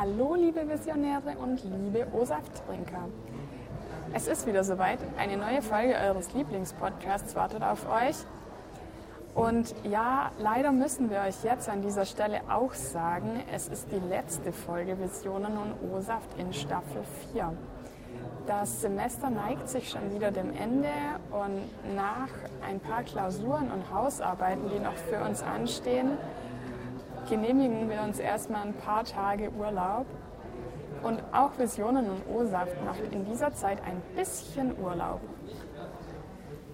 [0.00, 3.08] Hallo liebe Visionäre und liebe O-Saft-Trinker.
[4.14, 5.00] Es ist wieder soweit.
[5.18, 8.14] Eine neue Folge eures Lieblingspodcasts wartet auf euch.
[9.34, 13.98] Und ja, leider müssen wir euch jetzt an dieser Stelle auch sagen, es ist die
[14.08, 17.02] letzte Folge Visionen und O-Saft in Staffel
[17.32, 17.52] 4.
[18.46, 20.90] Das Semester neigt sich schon wieder dem Ende
[21.32, 22.28] und nach
[22.64, 26.12] ein paar Klausuren und Hausarbeiten, die noch für uns anstehen,
[27.28, 30.06] genehmigen wir uns erstmal ein paar Tage Urlaub.
[31.02, 35.20] Und auch Visionen und O-Saft macht in dieser Zeit ein bisschen Urlaub.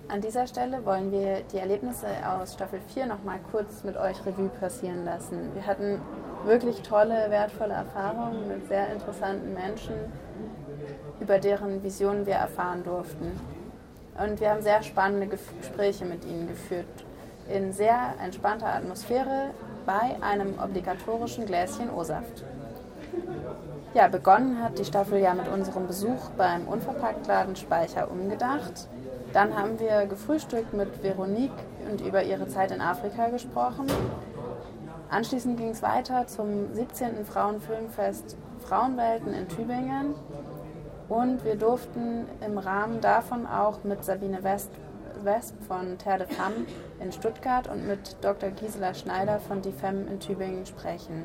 [0.08, 4.24] An dieser Stelle wollen wir die Erlebnisse aus Staffel 4 noch mal kurz mit euch
[4.24, 5.50] Revue passieren lassen.
[5.54, 6.00] Wir hatten
[6.44, 9.94] wirklich tolle, wertvolle Erfahrungen mit sehr interessanten Menschen,
[11.20, 13.32] über deren Visionen wir erfahren durften.
[14.22, 16.86] Und wir haben sehr spannende Gespräche mit ihnen geführt,
[17.48, 19.50] in sehr entspannter Atmosphäre
[19.86, 22.44] bei einem obligatorischen Gläschen O-Saft.
[23.94, 28.88] Ja, begonnen hat die Staffel ja mit unserem Besuch beim Unverpacktladen Speicher umgedacht.
[29.32, 31.52] Dann haben wir gefrühstückt mit Veronique
[31.90, 33.86] und über ihre Zeit in Afrika gesprochen.
[35.10, 37.24] Anschließend ging es weiter zum 17.
[37.24, 38.36] Frauenfilmfest
[38.66, 40.14] Frauenwelten in Tübingen.
[41.08, 44.70] Und wir durften im Rahmen davon auch mit Sabine West
[45.24, 46.66] Wesp von Terre de Femme
[47.00, 48.50] in Stuttgart und mit Dr.
[48.50, 51.24] Gisela Schneider von Die Femme in Tübingen sprechen.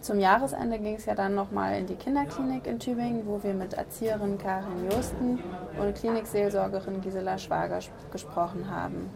[0.00, 3.74] Zum Jahresende ging es ja dann nochmal in die Kinderklinik in Tübingen, wo wir mit
[3.74, 5.38] Erzieherin Karin Josten
[5.78, 7.80] und Klinikseelsorgerin Gisela Schwager
[8.10, 9.10] gesprochen haben.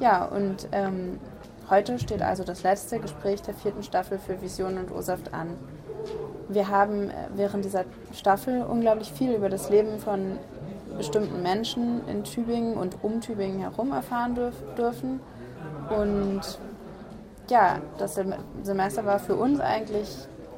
[0.00, 1.20] Ja, und ähm,
[1.68, 5.50] heute steht also das letzte Gespräch der vierten Staffel für Vision und Ursaft an.
[6.48, 10.38] Wir haben äh, während dieser Staffel unglaublich viel über das Leben von
[10.96, 15.20] bestimmten Menschen in Tübingen und um Tübingen herum erfahren dürf dürfen.
[15.90, 16.42] Und
[17.48, 18.18] ja, das
[18.62, 20.08] Semester war für uns eigentlich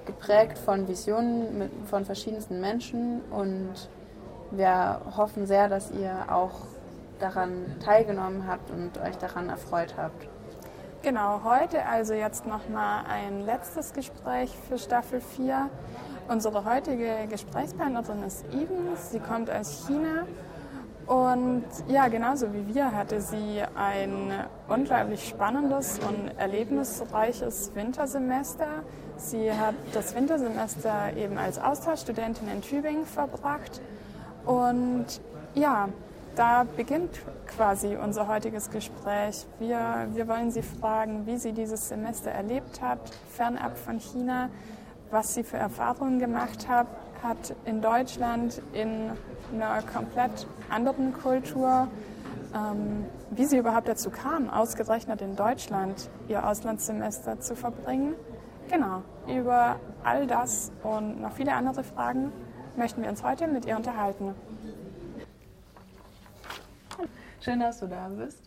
[0.04, 3.88] geprägt von Visionen mit, von verschiedensten Menschen und
[4.52, 6.52] wir hoffen sehr, dass ihr auch
[7.18, 10.28] daran teilgenommen habt und euch daran erfreut habt.
[11.02, 15.70] Genau, heute also jetzt nochmal ein letztes Gespräch für Staffel 4.
[16.28, 20.26] Unsere heutige Gesprächspartnerin ist Eden, sie kommt aus China
[21.06, 24.32] und ja, genauso wie wir hatte sie ein
[24.66, 28.66] unglaublich spannendes und erlebnisreiches Wintersemester.
[29.16, 33.80] Sie hat das Wintersemester eben als Austauschstudentin in Tübingen verbracht
[34.44, 35.06] und
[35.54, 35.88] ja,
[36.34, 39.46] da beginnt quasi unser heutiges Gespräch.
[39.58, 42.98] Wir, wir wollen Sie fragen, wie sie dieses Semester erlebt hat,
[43.30, 44.50] fernab von China,
[45.10, 46.86] was sie für Erfahrungen gemacht hat,
[47.22, 49.10] hat in Deutschland in
[49.54, 51.88] einer komplett anderen Kultur,
[52.54, 58.14] ähm, wie sie überhaupt dazu kam, ausgerechnet in Deutschland ihr Auslandssemester zu verbringen.
[58.68, 62.32] Genau, über all das und noch viele andere Fragen
[62.76, 64.34] möchten wir uns heute mit ihr unterhalten.
[67.46, 68.42] Schön, dass du da bist.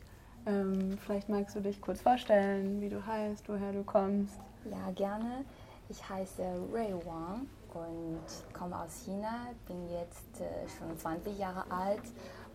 [0.46, 4.38] Ähm, vielleicht magst du dich kurz vorstellen, wie du heißt, woher du kommst.
[4.70, 5.46] Ja, gerne.
[5.88, 6.44] Ich heiße
[6.74, 8.20] Ray Wang und
[8.52, 12.02] komme aus China, bin jetzt äh, schon 20 Jahre alt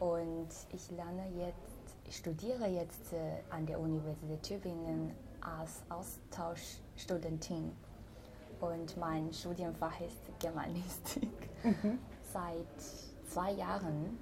[0.00, 7.72] und ich lerne jetzt, ich studiere jetzt äh, an der Universität Tübingen als Austauschstudentin.
[8.60, 11.48] Und mein Studienfach ist Germanistik.
[11.62, 11.98] Mhm.
[12.34, 14.18] Seit zwei Jahren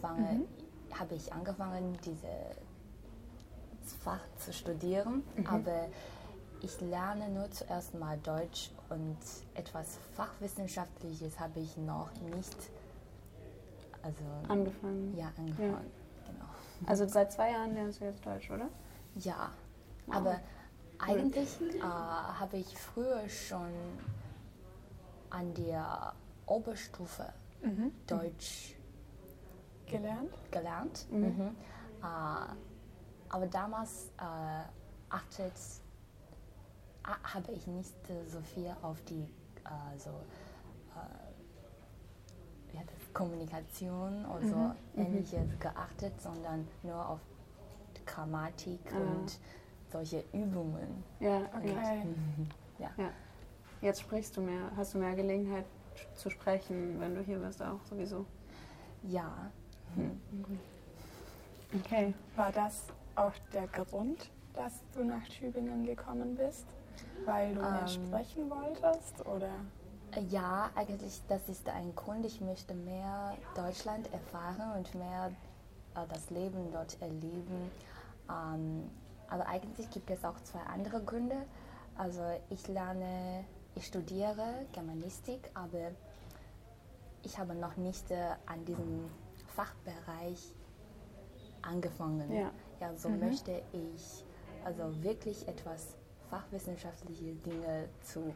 [0.00, 0.57] fange mhm
[0.94, 5.46] habe ich angefangen, dieses Fach zu studieren, mhm.
[5.46, 5.88] aber
[6.60, 9.16] ich lerne nur zuerst mal Deutsch und
[9.54, 12.56] etwas Fachwissenschaftliches habe ich noch nicht
[14.02, 15.16] also angefangen.
[15.16, 15.70] Ja, angefangen.
[15.72, 16.32] Ja.
[16.32, 16.44] Genau.
[16.86, 18.68] Also seit zwei Jahren lernst du jetzt Deutsch, oder?
[19.16, 19.50] Ja,
[20.06, 20.16] wow.
[20.16, 20.40] aber
[20.98, 23.72] eigentlich äh, habe ich früher schon
[25.30, 26.14] an der
[26.46, 27.32] Oberstufe
[27.62, 27.92] mhm.
[28.06, 28.77] Deutsch
[29.90, 30.34] gelernt.
[30.50, 31.06] gelernt.
[31.10, 31.20] Mhm.
[31.20, 31.56] Mhm.
[32.02, 32.52] Äh,
[33.30, 34.64] aber damals äh,
[35.10, 35.52] achtet,
[37.04, 37.94] habe ich nicht
[38.26, 39.28] so viel auf die
[39.64, 40.94] äh, so, äh,
[42.76, 42.82] ja,
[43.14, 44.74] Kommunikation oder so mhm.
[44.94, 45.06] mhm.
[45.06, 47.20] ähnliches geachtet, sondern nur auf
[48.06, 48.98] Grammatik ah.
[48.98, 49.38] und
[49.90, 51.02] solche Übungen.
[51.20, 52.02] Ja, okay.
[52.02, 52.48] Und,
[52.78, 52.90] ja.
[52.96, 53.10] ja.
[53.80, 55.66] Jetzt sprichst du mehr, hast du mehr Gelegenheit
[56.14, 58.26] zu sprechen, wenn du hier bist auch sowieso.
[59.02, 59.67] Ja, Mhm.
[61.74, 62.14] Okay.
[62.36, 66.66] War das auch der Grund, dass du nach Tübingen gekommen bist?
[67.24, 69.50] Weil du mehr ähm, sprechen wolltest oder?
[70.30, 72.24] Ja, eigentlich das ist ein Grund.
[72.24, 75.32] Ich möchte mehr Deutschland erfahren und mehr
[75.94, 77.70] äh, das Leben dort erleben.
[78.30, 78.90] Ähm,
[79.28, 81.36] aber eigentlich gibt es auch zwei andere Gründe.
[81.96, 83.44] Also ich lerne,
[83.74, 85.90] ich studiere Germanistik, aber
[87.22, 89.10] ich habe noch nicht äh, an diesem
[89.58, 90.54] Fachbereich
[91.62, 92.32] angefangen.
[92.32, 92.52] Ja.
[92.80, 94.24] ja so möchte ich
[94.64, 95.96] also wirklich etwas
[96.30, 98.32] fachwissenschaftliche Dinge zu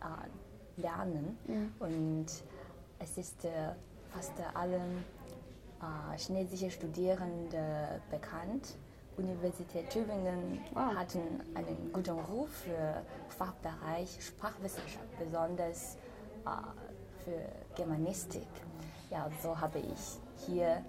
[0.00, 1.38] äh, lernen.
[1.78, 2.26] Und
[2.98, 3.72] es ist äh,
[4.12, 4.98] fast allen
[5.80, 8.76] äh, chinesische Studierenden bekannt.
[9.16, 10.94] Universität Tübingen Wow.
[10.94, 15.96] hatten einen guten Ruf für Fachbereich Sprachwissenschaft, besonders
[16.44, 16.50] äh,
[17.24, 18.48] für Germanistik.
[19.12, 20.82] Ja, so habe ich hier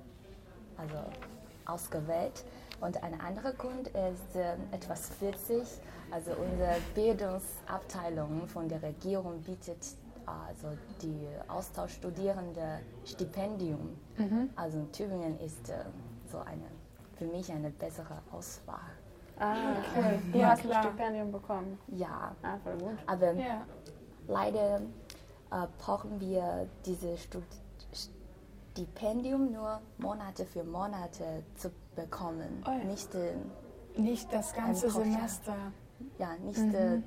[0.77, 0.95] also
[1.65, 2.45] ausgewählt.
[2.79, 5.63] Und ein anderer Grund ist äh, etwas witzig.
[6.09, 9.77] Also unsere Bildungsabteilung von der Regierung bietet
[10.25, 10.69] also
[11.01, 13.97] die Austauschstudierende Stipendium.
[14.55, 15.83] Also Tübingen ist äh,
[16.31, 16.63] so eine
[17.17, 18.79] für mich eine bessere Auswahl.
[19.39, 19.53] Ah,
[19.97, 20.19] okay.
[20.31, 20.83] Du Ja, hast ein.
[20.83, 21.77] Stipendium bekommen.
[21.87, 22.97] Ja, Ah, voll gut.
[23.05, 23.65] aber Ja.
[24.27, 27.43] leider äh, brauchen wir dieses Stud
[28.77, 32.63] Stipendium nur Monate für Monate zu bekommen.
[32.67, 32.83] Oh ja.
[32.85, 33.35] Nicht, äh,
[33.95, 34.89] Nicht das ganze.
[34.89, 35.55] Semester.
[36.17, 36.99] ja, nicht äh,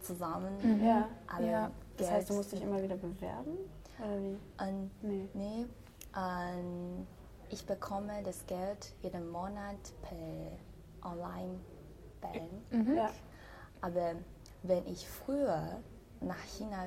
[0.00, 1.08] zusammen Ja.
[1.26, 1.70] alle Ja.
[1.96, 3.58] Das heißt, du musst dich immer wieder bewerben?
[3.98, 4.38] Oder wie?
[4.64, 5.28] Und, Nee.
[5.34, 5.66] nee,
[6.16, 7.06] ähm,
[7.48, 12.42] ich bekomme das Geld jeden Monat per Online-Bank.
[12.70, 12.94] Mhm.
[12.96, 13.10] Ja.
[13.80, 14.12] Aber
[14.62, 15.80] wenn ich früher
[16.20, 16.86] nach China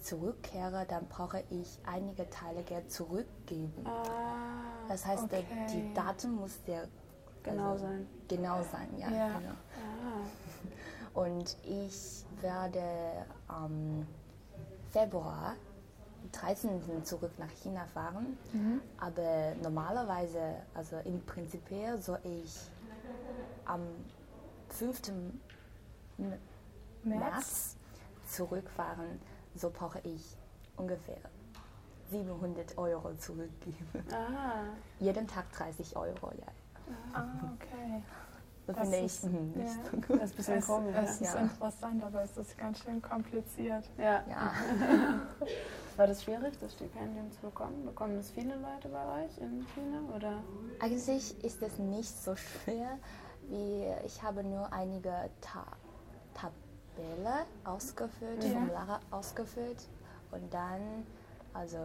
[0.00, 3.84] zurückkehre, dann brauche ich einige Teile Geld zurückgeben.
[3.86, 5.44] Ah, Das heißt, okay.
[5.70, 6.88] die Daten muss sehr
[7.42, 8.06] genau also, sein.
[8.28, 9.10] Genau sein, ja.
[9.10, 9.38] Ja.
[9.38, 9.50] Genau.
[11.14, 14.06] Ah, Und ich werde am
[14.90, 15.54] Februar
[16.32, 17.04] 13.
[17.04, 18.36] zurück nach China fahren.
[18.52, 18.80] Mhm.
[18.98, 21.62] Aber normalerweise, also im Prinzip
[22.00, 22.54] soll ich
[23.64, 23.82] am
[24.70, 25.08] 5.
[25.08, 25.40] M-
[27.04, 27.20] März?
[27.20, 27.76] März
[28.28, 29.20] zurückfahren.
[29.54, 30.36] So brauche ich
[30.76, 31.18] ungefähr
[32.10, 33.88] 700 Euro zurückgeben.
[34.12, 34.64] ah.
[35.00, 36.46] Jeden Tag 30 Euro, ja.
[37.14, 37.24] Ah,
[37.54, 38.02] okay.
[38.66, 39.90] Das, Das finde ist- ich mhm, nicht ja.
[39.90, 40.20] so gut.
[40.20, 40.94] Das ist ein bisschen Es, komisch.
[41.02, 41.40] es ist Ja.
[41.40, 43.84] interessant, aber es ist ganz schön kompliziert.
[43.96, 44.22] ja.
[44.28, 44.52] Ja.
[45.96, 47.86] War das schwierig, das Stipendium zu bekommen?
[47.86, 50.00] Bekommen das viele Leute bei euch in China?
[50.14, 50.42] Oder?
[50.80, 52.98] Eigentlich ist es nicht so schwer,
[53.48, 55.64] wie ich habe nur einige Ta
[56.98, 58.50] Tabelle ausgefüllt, Ja.
[58.50, 59.86] Formulare ausgefüllt
[60.32, 61.06] und dann
[61.54, 61.78] also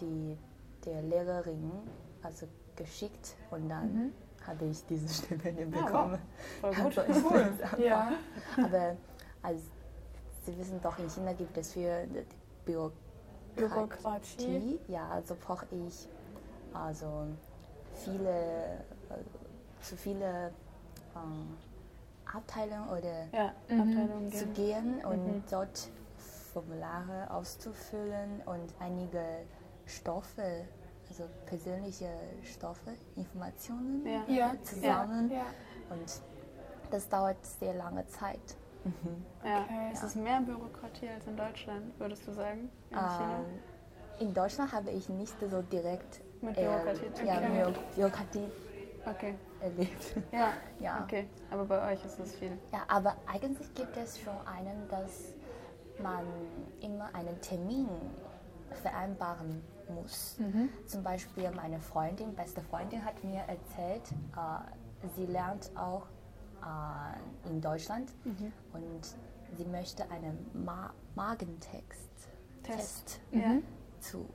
[0.00, 0.36] die
[0.84, 1.70] der Lehrerin
[2.22, 2.46] also
[2.76, 4.12] geschickt und dann
[4.46, 5.86] habe ich dieses Stipendium Ah, wow.
[5.86, 6.18] bekommen.
[6.60, 6.98] Voll gut.
[6.98, 7.52] Also Cool.
[7.84, 8.12] Ja.
[8.56, 8.96] Aber
[9.42, 9.62] als
[10.46, 12.24] Sie wissen doch, in China gibt es für die
[12.64, 12.94] Bürokratie,
[13.56, 14.78] Bürokratie.
[14.88, 16.08] ja, also brauche ich
[16.72, 17.26] also
[17.94, 18.30] viele,
[19.10, 20.50] äh, zu viele
[21.14, 21.56] ähm,
[22.34, 23.80] Abteilungen oder Ja, Mhm.
[23.80, 24.54] Abteilung zu gehen.
[25.00, 25.42] gehen und Mhm.
[25.50, 25.88] dort
[26.52, 29.22] Formulare auszufüllen und einige
[29.86, 30.66] Stoffe,
[31.08, 32.08] also persönliche
[32.42, 34.22] Stoffe, Informationen Ja.
[34.28, 34.52] Ja.
[34.62, 35.30] zusammen.
[35.30, 35.46] Ja.
[35.90, 36.20] Und
[36.90, 38.40] das dauert sehr lange Zeit.
[39.44, 39.62] Ja.
[39.62, 39.92] Okay.
[39.92, 42.70] Ist es mehr Bürokratie als in Deutschland, würdest du sagen?
[42.90, 43.38] In China?
[44.20, 47.74] Ähm, in Deutschland habe ich nicht so direkt Mit äh, Bürokratie ja, tun.
[47.74, 48.48] Bü- Bürokratie
[49.06, 49.34] Okay.
[49.60, 50.16] erlebt.
[50.32, 50.52] Ja.
[50.80, 51.02] Ja.
[51.04, 51.28] Okay.
[51.50, 52.52] Aber bei euch ist es viel.
[52.72, 55.34] Ja, aber eigentlich gibt es schon einen, dass
[56.02, 56.24] man
[56.80, 57.88] immer einen Termin
[58.82, 59.62] vereinbaren
[59.94, 60.38] muss.
[60.86, 64.02] Zum Beispiel meine Freundin, beste Freundin, hat mir erzählt,
[64.36, 66.06] äh, sie lernt auch
[66.62, 68.12] äh, in Deutschland
[68.72, 69.00] und
[69.56, 72.08] sie möchte einen Ma Magentext
[72.62, 73.20] Test.
[73.32, 73.56] Ja.
[73.98, 74.26] zu,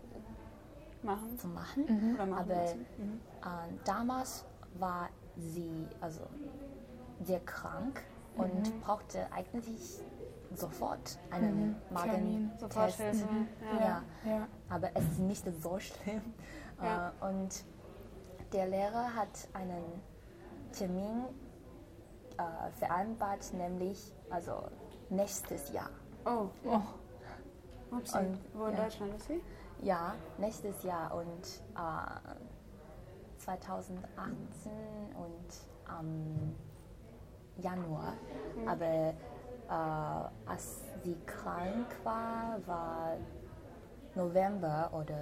[1.01, 1.38] Machen.
[1.39, 2.15] zu machen.
[2.17, 2.86] Machen Aber lassen.
[2.98, 3.22] Mhm.
[3.41, 4.45] äh, damals
[4.79, 6.22] war sie also
[7.24, 8.01] sehr krank
[8.38, 10.00] und brauchte eigentlich
[10.53, 11.75] sofort einen.
[11.89, 13.01] Sofort Magentest.
[13.01, 13.27] Hilfe.
[13.74, 13.79] Ja.
[13.79, 14.03] Ja.
[14.32, 14.48] Ja.
[14.70, 16.22] Aber es ist nicht so schlimm.
[16.82, 17.10] Ja.
[17.22, 17.63] Äh, und
[18.51, 19.84] der Lehrer hat einen
[20.74, 21.25] Termin
[22.38, 24.63] äh, vereinbart, nämlich also
[25.10, 25.89] nächstes Jahr.
[26.25, 26.48] Oh.
[26.65, 26.82] Oh.
[27.96, 28.17] Upsi.
[28.17, 28.84] Und- Wo in ja.
[28.84, 29.41] Deutschland ist sie?
[29.82, 32.34] Ja, nächstes Jahr und äh,
[33.45, 34.71] 2018
[35.15, 36.55] und am
[37.61, 38.13] Januar.
[38.65, 43.17] Aber äh, als sie krank war, war
[44.15, 45.15] November oder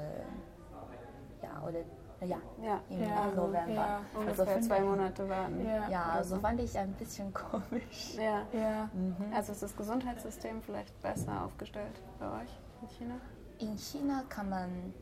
[1.42, 1.80] ja oder
[2.26, 2.80] ja Ja.
[2.90, 3.74] im Ja, November.
[3.74, 4.00] ja.
[4.18, 5.66] Ungefähr finde zwei Monate warten.
[5.66, 5.90] Ja.
[5.90, 6.42] Ja, also so.
[6.42, 8.16] fand ich ein bisschen komisch.
[8.16, 8.44] Ja.
[8.54, 8.90] Ja.
[9.36, 12.50] Also ist das Gesundheitssystem vielleicht besser aufgestellt bei euch
[12.82, 13.16] in China?
[13.60, 14.94] In China kann man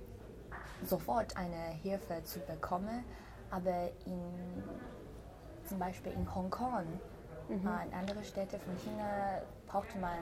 [0.83, 3.03] sofort eine Hilfe zu bekommen,
[3.49, 4.63] aber in
[5.65, 6.85] zum Beispiel in Hongkong,
[7.49, 10.17] äh, in andere Städte von China, braucht man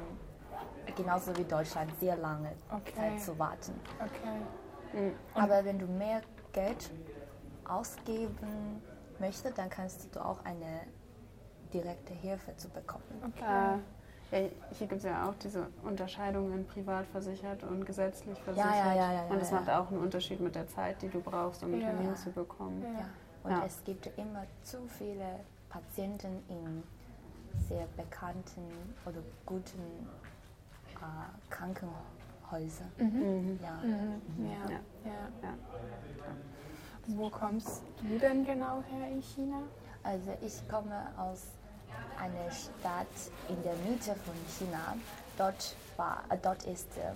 [0.95, 2.93] genauso wie Deutschland sehr lange Okay.
[2.95, 3.73] Zeit zu warten.
[3.99, 5.13] Okay.
[5.35, 6.91] Aber wenn du mehr Geld
[7.67, 8.81] ausgeben
[9.19, 10.81] möchtest, dann kannst du auch eine
[11.73, 13.03] direkte Hilfe zu bekommen.
[13.35, 13.75] Okay.
[13.75, 13.77] Äh,
[14.31, 14.39] ja,
[14.77, 18.71] hier gibt es ja auch diese Unterscheidung in privat versichert und gesetzlich versichert.
[18.75, 21.19] ja, ja, ja, und es ja, macht auch einen Unterschied mit der Zeit, die du
[21.21, 21.81] brauchst, um einen.
[21.81, 22.81] Termin zu bekommen.
[22.83, 22.99] Ja.
[22.99, 23.05] Ja.
[23.43, 23.63] Und Ja.
[23.65, 26.83] es gibt immer zu viele Patienten in
[27.67, 28.61] sehr bekannten
[29.05, 30.07] oder guten
[30.95, 32.91] äh, Krankenhäusern.
[32.97, 33.59] Mhm.
[33.61, 33.79] Ja.
[33.83, 34.21] Mhm.
[34.45, 34.69] Ja.
[34.69, 34.79] Ja.
[35.05, 35.11] Ja.
[35.43, 35.53] Ja.
[37.07, 39.61] Wo kommst du denn genau her in China?
[40.03, 41.47] Also ich komme aus
[42.19, 43.07] einer Stadt
[43.47, 44.95] in der Mitte von China.
[45.37, 47.13] Dort, war, äh, dort ist äh,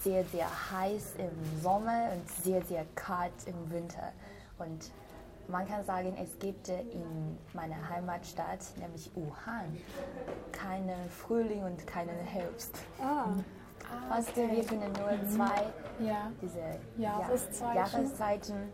[0.00, 4.12] sehr, sehr heiß im Sommer und sehr, sehr kalt im Winter.
[4.58, 4.90] Und
[5.48, 9.76] man kann sagen, es gibt äh, in meiner Heimatstadt, nämlich Wuhan,
[10.52, 12.78] keinen Frühling und keinen Herbst.
[13.00, 13.26] Ah.
[14.08, 15.66] Weißt du, wir können nur zwei
[16.04, 16.30] Ja.
[16.40, 16.58] diese
[16.96, 17.02] Mhm.
[17.02, 17.74] Jahreszeiten.
[17.76, 18.72] Ja, Jahreszeiten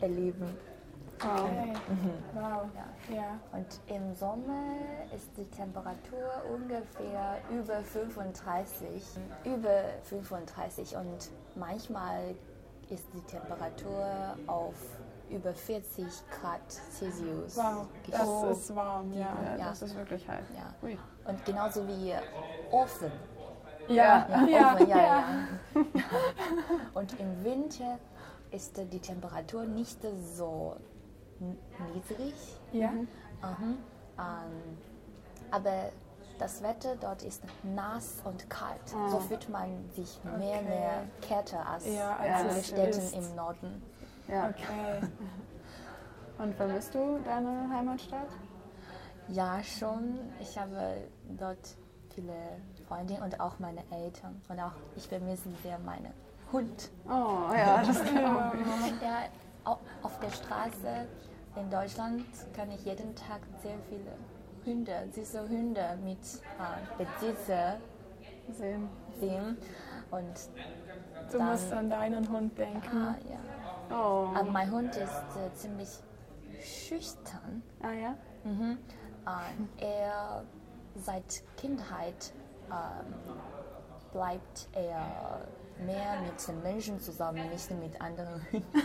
[0.00, 0.56] erleben.
[1.24, 1.72] Okay.
[2.34, 2.66] Wow.
[2.74, 3.14] Ja.
[3.14, 3.40] Ja.
[3.52, 4.62] Und im Sommer
[5.14, 9.02] ist die Temperatur ungefähr über 35,
[9.44, 12.34] über 35 und manchmal
[12.90, 14.74] ist die Temperatur auf
[15.30, 17.56] über 40 Grad Celsius.
[17.56, 17.86] Wow.
[18.10, 18.50] Das gestiegen.
[18.52, 19.34] ist warm, ja.
[19.58, 20.46] Ja, das ist wirklich heiß.
[20.54, 20.74] Ja.
[20.86, 20.98] Ui.
[21.26, 22.12] Und genauso wie
[22.70, 23.10] Ofen.
[23.88, 24.26] Ja.
[24.28, 24.74] Ja, Ja.
[24.74, 25.24] Ofen, ja, Ja.
[25.74, 25.94] ja.
[26.94, 27.98] Und im Winter
[28.50, 29.98] ist die Temperatur nicht
[30.36, 30.76] so
[31.40, 32.34] niedrig.
[32.72, 32.90] Ja.
[32.90, 33.06] Mhm.
[34.18, 34.78] Ähm,
[35.50, 35.90] aber
[36.38, 38.80] das Wetter dort ist nass und kalt.
[39.10, 40.62] So fühlt man sich mehr, Okay.
[40.68, 43.14] mehr kälter als Ja, als in es den Städten ist.
[43.30, 43.82] im Norden.
[44.28, 44.48] Ja.
[44.48, 45.00] Okay.
[46.38, 48.26] Und vermisst du deine Heimatstadt?
[49.28, 50.18] Ja, schon.
[50.40, 50.96] Ich habe
[51.38, 51.76] dort
[52.12, 52.34] viele
[52.88, 54.42] Freunde und auch meine Eltern.
[54.48, 56.12] Und auch ich vermisse sehr meinen
[56.52, 56.90] Hund.
[57.06, 58.52] Oh, ja, das kann Ja.
[59.00, 59.18] Ja,
[59.64, 61.06] auf der Straße
[61.56, 64.12] in Deutschland kann ich jeden Tag sehr viele
[64.66, 67.76] Hunde, süße Hunde mit äh, Besitzer
[68.50, 68.88] sehen.
[69.20, 69.56] sehen.
[70.10, 70.48] Und
[71.30, 72.96] Du Dann- musst an deinen Hund denken.
[72.96, 73.96] ah, ja.
[73.96, 74.28] Oh.
[74.34, 75.88] Aber mein Hund ist äh, ziemlich
[76.62, 77.62] schüchtern.
[77.82, 78.14] Ah ja?
[78.44, 78.78] Mhm.
[79.80, 80.44] Äh, er
[80.96, 82.32] seit Kindheit
[82.70, 83.14] ähm,
[84.12, 85.46] bleibt er
[85.78, 88.66] mehr mit den Menschen zusammen, nicht mit anderen Hunden.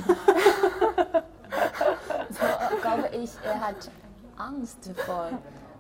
[2.30, 2.46] so
[2.82, 3.90] glaube ich, er hat
[4.38, 5.30] Angst vor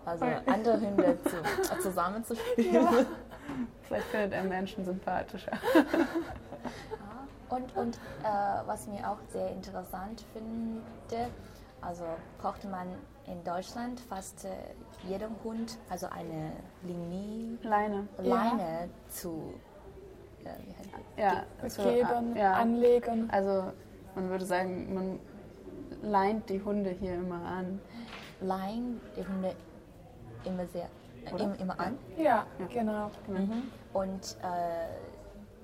[0.05, 2.87] also andere Hunde zu, zusammen zu spielen.
[3.83, 5.51] Vielleicht findet er Menschen sympathischer.
[7.49, 10.81] Und, und äh, was mir auch sehr interessant finde,
[11.81, 12.03] also
[12.39, 12.87] braucht man
[13.25, 14.49] in Deutschland fast äh,
[15.07, 16.51] jedem Hund also eine
[16.83, 18.07] Linie, Leine.
[18.17, 19.53] Leine zu
[20.43, 21.01] wie heißt das?
[21.17, 21.43] Ja.
[21.61, 22.53] also, Geben, ja.
[22.53, 23.29] anlegen.
[23.31, 23.71] Also
[24.15, 25.19] man würde sagen, man
[26.01, 27.79] leint die Hunde hier immer an.
[28.41, 29.55] leihen die Hunde
[30.45, 30.89] immer sehr
[31.25, 31.97] äh, immer an.
[32.17, 33.11] Ja, genau.
[33.27, 33.63] Mhm.
[33.93, 34.87] Und äh,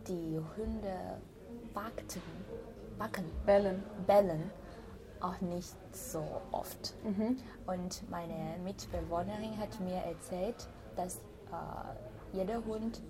[0.07, 1.19] die Hunde
[1.73, 2.21] backten,
[2.97, 3.83] backen, Bellen.
[4.05, 4.51] bellen
[5.21, 6.93] auch nicht so oft.
[7.03, 7.37] Mhm.
[7.65, 13.01] Und meine Mitbewohnerin hat mir erzählt, dass äh, jeder Hund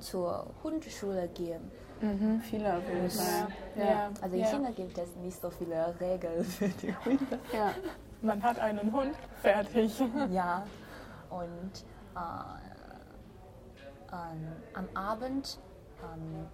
[0.00, 1.70] zur Hundeschule gehen.
[2.00, 2.40] Mhm.
[2.42, 3.48] Viele auf jeden Fall.
[3.76, 3.84] Ja.
[3.84, 4.10] Ja.
[4.20, 4.46] Also in ja.
[4.48, 7.38] China gibt es nicht so viele Regeln für die Hunde.
[7.52, 7.72] Ja.
[8.20, 10.00] Man hat einen Hund, fertig.
[10.30, 10.64] Ja,
[11.30, 11.84] und
[12.16, 12.78] äh,
[14.12, 15.60] ähm, am Abend
[16.02, 16.46] ähm,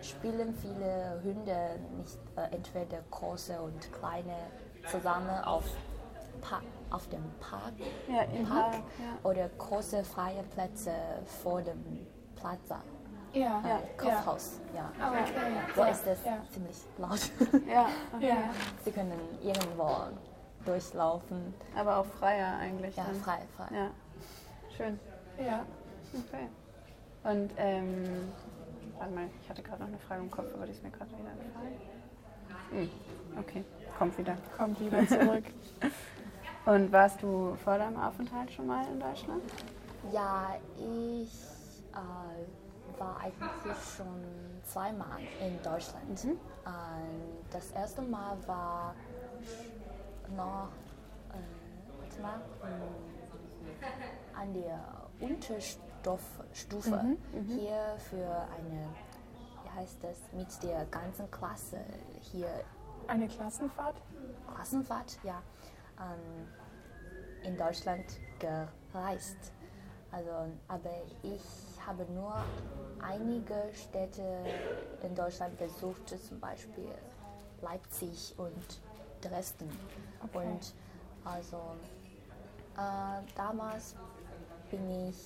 [0.00, 4.36] spielen viele Hunde nicht äh, entweder große und kleine
[4.90, 5.64] zusammen auf,
[6.40, 7.74] pa auf dem Park,
[8.08, 8.74] Ja, Park Park.
[8.74, 9.28] Ja.
[9.28, 10.92] oder große freie Plätze
[11.42, 12.06] vor dem
[12.36, 12.80] Plaza,
[13.32, 13.60] Ja.
[13.64, 13.80] äh, Ja.
[13.96, 14.60] Kaufhaus.
[14.74, 14.90] Ja.
[15.00, 15.32] Ah, okay.
[15.74, 16.38] Da ist es Ja.
[16.52, 17.30] ziemlich laut.
[17.66, 17.86] Ja.
[18.20, 18.36] Ja.
[18.84, 19.12] Sie können
[19.42, 19.90] irgendwo
[20.64, 21.54] durchlaufen.
[21.76, 22.96] Aber auch freier eigentlich.
[22.96, 23.16] Ja, dann.
[23.16, 23.68] frei, frei.
[23.74, 23.90] Ja.
[24.76, 24.98] Schön.
[25.38, 25.64] Ja.
[26.14, 26.48] Okay.
[27.24, 28.32] Und ähm,
[28.98, 31.10] warte mal, ich hatte gerade noch eine Frage im Kopf, aber die ist mir gerade
[31.10, 31.80] wieder entfallen.
[32.70, 32.90] Hm.
[33.38, 33.64] Okay,
[33.98, 34.36] kommt wieder.
[34.56, 35.44] Kommt wieder zurück.
[36.66, 39.42] Und warst du vor deinem Aufenthalt schon mal in Deutschland?
[40.12, 41.30] Ja, ich
[41.96, 44.24] äh, war eigentlich schon
[44.64, 46.24] zweimal in Deutschland.
[46.24, 46.30] Mhm.
[46.30, 46.38] Ähm,
[47.50, 48.94] das erste Mal war
[50.36, 50.68] noch
[51.32, 53.70] äh, mal, ähm,
[54.34, 54.80] an der
[55.20, 56.42] Unterstufe
[57.02, 58.88] Mhm, hier für eine,
[59.64, 61.80] wie heißt das, mit der ganzen Klasse
[62.20, 62.48] hier
[63.08, 63.96] Eine Klassenfahrt?
[64.54, 65.42] Klassenfahrt, ja.
[65.98, 66.48] Ähm,
[67.44, 68.04] in Deutschland
[68.38, 69.52] gereist.
[70.16, 70.30] Also,
[70.68, 70.90] aber
[71.22, 71.42] ich
[71.86, 72.34] habe nur
[73.02, 74.22] einige Städte
[75.02, 76.88] in Deutschland besucht, zum Beispiel
[77.60, 78.80] Leipzig und
[79.20, 79.68] Dresden.
[80.24, 80.46] Okay.
[80.46, 80.72] Und
[81.24, 81.58] also
[82.78, 83.94] äh, damals
[84.70, 85.18] bin ich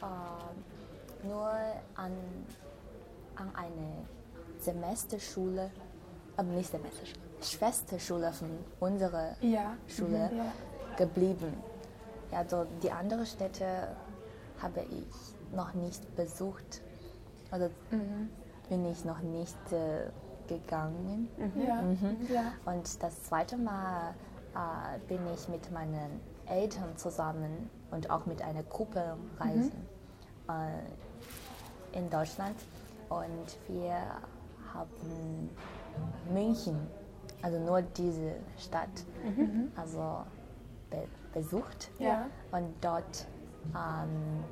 [0.00, 1.50] äh, nur
[1.96, 2.12] an,
[3.36, 4.06] an eine
[4.60, 5.70] Semesterschule,
[6.38, 8.48] aber nicht Semesterschule, Schwesterschule von
[8.80, 9.76] unserer Ja.
[9.86, 10.38] Schule Mhm.
[10.38, 10.52] Ja.
[10.96, 11.52] geblieben.
[12.32, 13.94] Also die anderen Städte
[14.62, 16.82] habe ich noch nicht besucht.
[17.50, 17.70] Also
[18.68, 20.10] bin ich noch nicht äh,
[20.48, 21.28] gegangen.
[21.56, 21.82] Ja.
[22.32, 22.52] ja.
[22.64, 24.14] Und das zweite Mal
[24.54, 29.86] äh, bin ich mit meinen Eltern zusammen und auch mit einer Gruppe reisen
[30.48, 32.56] äh, in Deutschland.
[33.08, 33.96] Und wir
[34.74, 35.50] haben
[36.32, 36.76] München,
[37.42, 38.88] also nur diese Stadt,
[39.76, 40.24] also
[40.90, 41.90] be besucht.
[41.98, 42.26] Ja.
[42.50, 43.26] Und dort
[43.74, 44.44] ähm,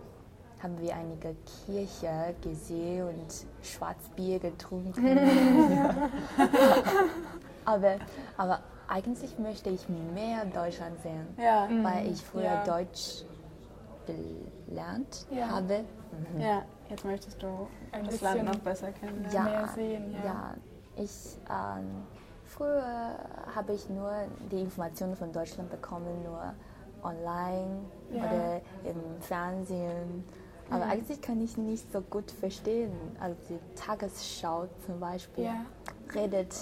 [0.62, 1.34] haben wir einige
[1.66, 5.18] Kirche gesehen und Schwarzbier getrunken.
[7.64, 7.96] aber,
[8.36, 12.64] aber eigentlich möchte ich mehr Deutschland sehen, Ja, weil ich früher Ja.
[12.64, 13.24] Deutsch
[14.06, 15.48] gelernt Ja.
[15.50, 15.84] habe.
[16.38, 16.62] ja.
[16.90, 19.32] Jetzt möchtest du Ein das Land noch besser kennenlernen.
[19.32, 20.24] Ja, mehr sehen, ja.
[20.24, 20.54] ja.
[20.96, 22.02] ich ähm,
[22.44, 23.16] früher
[23.54, 24.12] habe ich nur
[24.52, 26.52] die Informationen von Deutschland bekommen, nur
[27.04, 27.80] online
[28.10, 28.24] Ja.
[28.24, 30.24] oder im Fernsehen.
[30.70, 32.92] Aber eigentlich kann ich nicht so gut verstehen.
[33.20, 35.66] Also die Tagesschau zum Beispiel Ja.
[36.14, 36.54] redet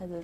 [0.00, 0.22] also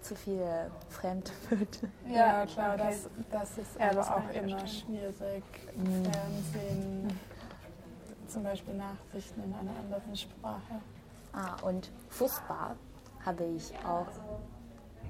[0.00, 1.88] zu viele Fremdwörter.
[2.08, 2.84] Ja, Ja, klar, okay.
[2.88, 5.44] das, das ist aber auch immer schwierig.
[5.74, 7.08] Fernsehen,
[8.28, 10.80] zum Beispiel Nachrichten in einer anderen Sprache.
[11.32, 12.76] Ah, und Fußball
[13.24, 14.06] habe ich auch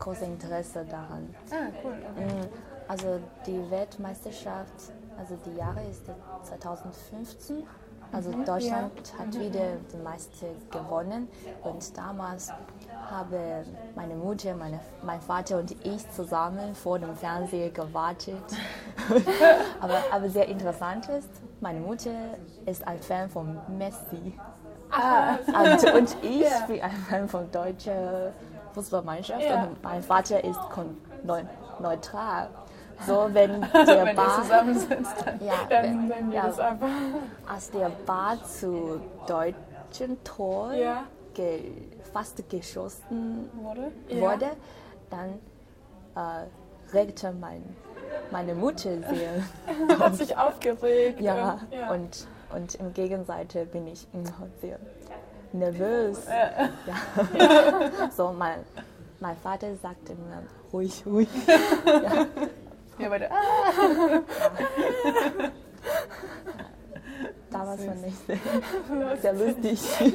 [0.06, 1.34] großes Interesse daran.
[1.50, 1.94] Ah, cool.
[2.12, 2.24] Okay.
[2.24, 2.48] Mm,
[2.88, 6.04] Also die Weltmeisterschaft, also die Jahre ist
[6.44, 7.66] 2015.
[8.12, 11.26] Also Deutschland hat wieder die Meister gewonnen
[11.64, 12.52] und damals
[13.10, 13.66] haben
[13.96, 18.36] meine Mutter, meine, mein Vater und ich zusammen vor dem Fernseher gewartet.
[19.80, 22.12] aber, aber sehr interessant ist, meine Mutter
[22.64, 24.38] ist ein Fan von Messi
[25.48, 28.32] und, und ich bin ein Fan von deutscher
[28.76, 29.64] Fußballmannschaft Ja.
[29.64, 30.60] und mein Vater ist
[31.80, 32.48] neutral.
[33.06, 34.16] So, wenn der Wenn
[35.24, 35.40] dann.
[35.44, 36.88] ja, Dann wenn, ja, das einfach.
[37.46, 41.04] als der Ball zu deutschen Tor Ja.
[41.34, 41.72] ge,
[42.12, 43.92] fast geschossen Wurde?
[44.20, 44.50] Wurde,
[45.10, 45.38] dann
[46.14, 47.62] äh, regte mein,
[48.30, 49.42] meine Mutter sehr.
[49.98, 51.20] Hat sich aufgeregt.
[51.20, 51.90] Ja, und, ja.
[51.90, 54.78] Und, und im Gegenseite bin ich immer sehr
[55.54, 56.26] nervös.
[56.28, 56.70] Ja.
[58.16, 58.60] So, mein,
[59.20, 61.28] mein Vater sagt immer, ruhig, ruhig.
[62.98, 63.30] Ja, beide.
[63.30, 63.36] Ah,
[67.50, 68.38] Damals fand ich sehr,
[69.20, 69.80] sehr lustig.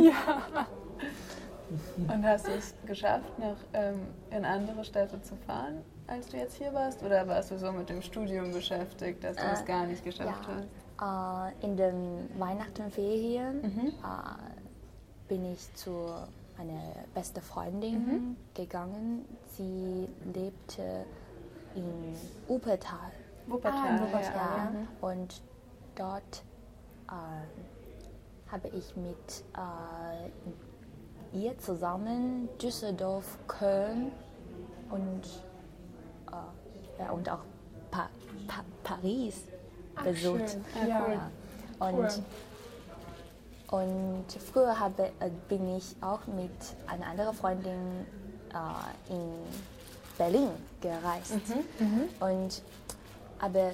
[2.07, 6.55] und hast du es geschafft, noch ähm, in andere Städte zu fahren, als du jetzt
[6.55, 7.01] hier warst?
[7.03, 10.47] Oder warst du so mit dem Studium beschäftigt, dass du es Äh, gar nicht geschafft
[10.47, 10.67] hast?
[10.99, 13.87] Ja, äh, in den Weihnachtenferien Mhm.
[13.87, 14.60] äh,
[15.31, 16.09] bin ich zu
[16.57, 16.81] meiner
[17.13, 19.23] besten Freundin gegangen.
[19.55, 21.05] Sie lebte
[21.73, 22.13] in
[22.49, 23.11] Wuppertal.
[23.47, 23.79] Wuppertal.
[23.81, 24.33] Ah, in Wuppertal.
[24.35, 25.07] Ja, Ja.
[25.09, 25.41] und
[25.95, 26.43] dort
[27.07, 34.11] äh, habe ich mit äh, ihr zusammen Düsseldorf, Köln
[34.89, 35.21] und,
[36.29, 37.45] äh, ja, und auch
[37.89, 38.09] pa
[38.47, 39.45] pa Paris
[40.03, 40.57] besucht.
[40.73, 40.89] schön.
[40.89, 41.05] Ja,
[41.79, 41.99] cool.
[41.99, 42.21] Und,
[43.71, 46.51] und früher habe, äh, bin ich auch mit
[46.87, 48.05] einer anderen Freundin
[48.53, 49.31] äh, in
[50.17, 50.49] Berlin
[50.81, 51.33] gereist.
[52.19, 52.61] Und,
[53.39, 53.71] aber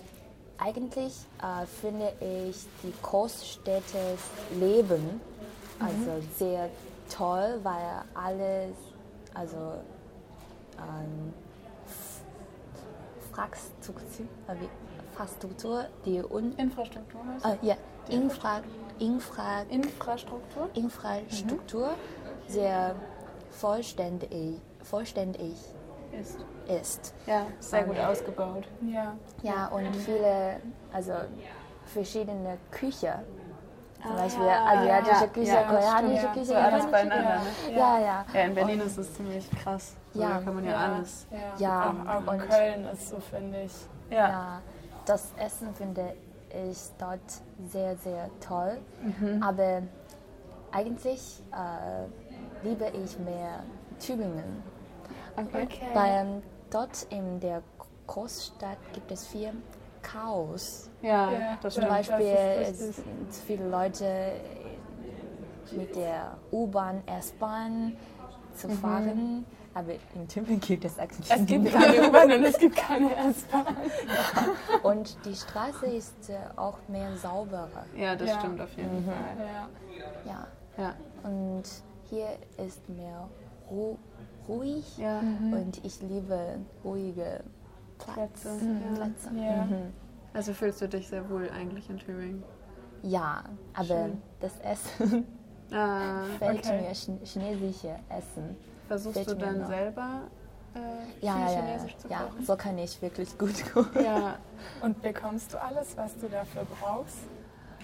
[0.60, 4.18] eigentlich äh, finde ich die Großstädte
[4.60, 5.20] Leben
[5.80, 6.70] also sehr
[7.10, 8.76] toll, weil alles,
[9.34, 9.76] also
[10.78, 11.34] ähm,
[13.28, 14.26] Infrastruktur,
[15.12, 17.76] Infrastruktur, die un, Infrastruktur heißt äh, ja,
[18.10, 18.62] Infra,
[19.00, 20.70] Infra, Infrastruktur?
[20.74, 21.92] Infrastruktur
[22.48, 22.96] sehr
[23.52, 25.54] vollständig, vollständig
[26.20, 26.38] Ist.
[26.68, 27.14] ist.
[27.26, 28.68] Ja, sehr gut ausgebaut.
[28.82, 29.16] ja.
[29.44, 30.60] Ja, und viele,
[30.94, 31.14] also
[31.86, 33.14] verschiedene Küche.
[34.02, 36.28] Zum Beispiel Ah, asiatische ja, Küche, ja, koreanische.
[36.28, 37.40] Küche, So alles beieinander.
[37.70, 37.76] Ne?
[37.76, 38.26] Ja, ja.
[38.34, 39.96] Ja, in Berlin ist es ziemlich krass.
[40.14, 40.30] So, Ja.
[40.30, 41.26] da kann man ja, alles.
[41.32, 43.72] Ja, Ja, auch, auch in und- Köln ist so, finde ich.
[44.12, 44.30] Ja.
[44.30, 44.62] Ja,
[45.06, 46.14] das Essen finde
[46.50, 47.20] ich dort
[47.70, 48.78] sehr, sehr toll.
[49.42, 49.82] Aber
[50.72, 53.64] eigentlich äh, liebe ich mehr
[54.00, 54.64] Tübingen.
[55.36, 55.64] Okay.
[55.64, 55.88] Okay.
[55.94, 57.62] Weil dort in der
[58.08, 59.54] Großstadt gibt es viel
[60.02, 60.90] Chaos.
[61.02, 61.88] Ja, Ja, das Zum.
[61.88, 64.34] Beispiel das ist es viele Leute
[65.72, 67.98] mit der U-Bahn, S-Bahn
[68.56, 69.46] zu fahren,
[69.78, 73.76] aber in Tübingen gibt es eigentlich Es gibt keine U-Bahn und es gibt keine S-Bahn.
[74.84, 77.86] Und die Straße ist äh, auch mehr sauberer.
[77.96, 78.40] Ja, das Ja.
[78.40, 79.16] stimmt auf jeden Fall.
[80.26, 80.48] Ja.
[80.78, 80.96] Ja.
[81.24, 81.64] Und
[82.10, 82.28] hier
[82.66, 83.28] ist mehr
[83.70, 83.98] ru
[84.48, 85.20] ruhig Ja.
[85.20, 87.44] und ich liebe ruhige
[88.00, 88.50] Plätze.
[88.50, 88.66] Plätze.
[88.66, 88.96] Ja.
[88.96, 89.30] Plätze.
[89.36, 89.66] Ja.
[89.66, 89.94] Mhm.
[90.34, 92.44] Also fühlst du dich sehr wohl eigentlich in Tübingen?
[93.04, 94.22] ja, aber Schön.
[94.40, 95.26] das Essen
[95.72, 96.82] Ah, fällt Okay.
[96.82, 98.56] mir Ch chinesische Essen.
[98.88, 99.68] Versuchst Fällt du dann noch.
[99.68, 100.22] selber
[100.76, 102.46] äh, Ja, ja, ja, Chinesisch zu ja, kochen?
[102.46, 104.04] so kann ich wirklich gut kochen.
[104.04, 104.36] Ja,
[104.82, 107.18] Und bekommst du alles, was du dafür brauchst?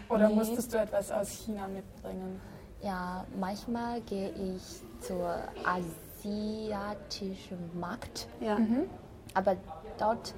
[0.09, 0.35] Oder Nee.
[0.35, 2.39] musstest du etwas aus China mitbringen?
[2.81, 5.35] Ja, manchmal gehe ich zur
[5.65, 8.57] asiatischen Markt, ja.
[9.33, 9.55] aber
[9.97, 10.33] dort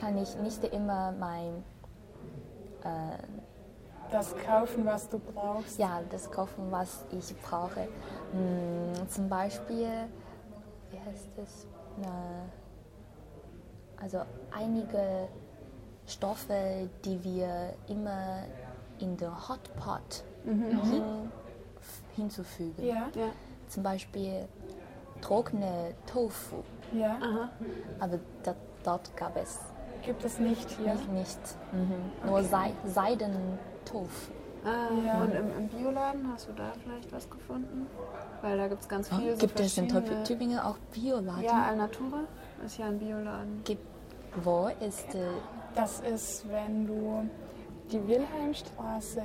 [0.00, 1.62] kann ich nicht immer mein
[2.82, 3.16] äh,
[4.10, 5.78] Das kaufen, was du brauchst?
[5.78, 7.88] ja, das kaufen, was ich brauche.
[8.32, 9.88] Hm, zum Beispiel,
[10.90, 11.66] wie heißt das?
[11.96, 12.46] Na,
[14.00, 14.20] also
[14.52, 15.28] einige
[16.06, 18.42] Stoffe, die wir immer
[18.98, 21.30] in den Hotpot hin,
[22.14, 22.84] hinzufügen.
[22.84, 23.08] Ja.
[23.14, 23.28] ja.
[23.68, 24.46] Zum Beispiel
[25.20, 26.62] trockene Tofu.
[26.92, 27.16] Ja.
[27.20, 27.48] Aha.
[27.98, 29.60] Aber da, dort gab es
[30.02, 30.94] Gibt es nicht hier?
[30.94, 31.38] nicht, nicht
[31.72, 32.28] mhm.
[32.28, 32.72] nur Sei,
[33.84, 34.32] Seidentofu.
[34.64, 35.22] Ah, Ja.
[35.22, 37.86] Und im, im Bioladen hast du da vielleicht was gefunden?
[38.40, 39.88] Weil da gibt es ganz viele so Gibt es in
[40.24, 41.44] Tübingen auch Bioladen?
[41.44, 42.20] Ja, Alnatura
[42.64, 43.62] ist ja ein Bioladen.
[43.64, 43.84] Gibt,
[44.42, 45.20] wo ist äh,
[45.74, 47.28] Das ist, wenn du
[47.92, 49.22] die Wilhelmstraße